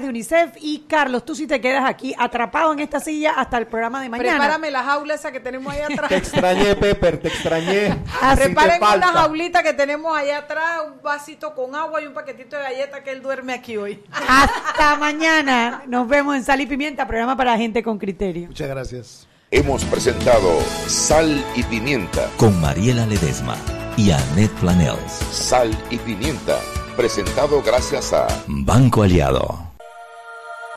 [0.02, 3.68] De UNICEF y Carlos, tú sí te quedas aquí atrapado en esta silla hasta el
[3.68, 4.32] programa de mañana.
[4.32, 6.10] Prepárame la jaula esa que tenemos ahí atrás.
[6.10, 7.96] Te extrañé, Pepper, te extrañé.
[8.36, 12.64] Preparen una jaulita que tenemos allá atrás, un vasito con agua y un paquetito de
[12.64, 14.04] galletas que él duerme aquí hoy.
[14.12, 15.84] Hasta mañana.
[15.88, 18.48] Nos vemos en Sal y Pimienta, programa para gente con criterio.
[18.48, 19.28] Muchas gracias.
[19.52, 22.30] Hemos presentado Sal y Pimienta.
[22.38, 23.56] Con Mariela Ledesma
[23.96, 25.12] y Annette Planels.
[25.32, 26.60] Sal y Pimienta.
[26.98, 29.65] Presentado gracias a Banco Aliado.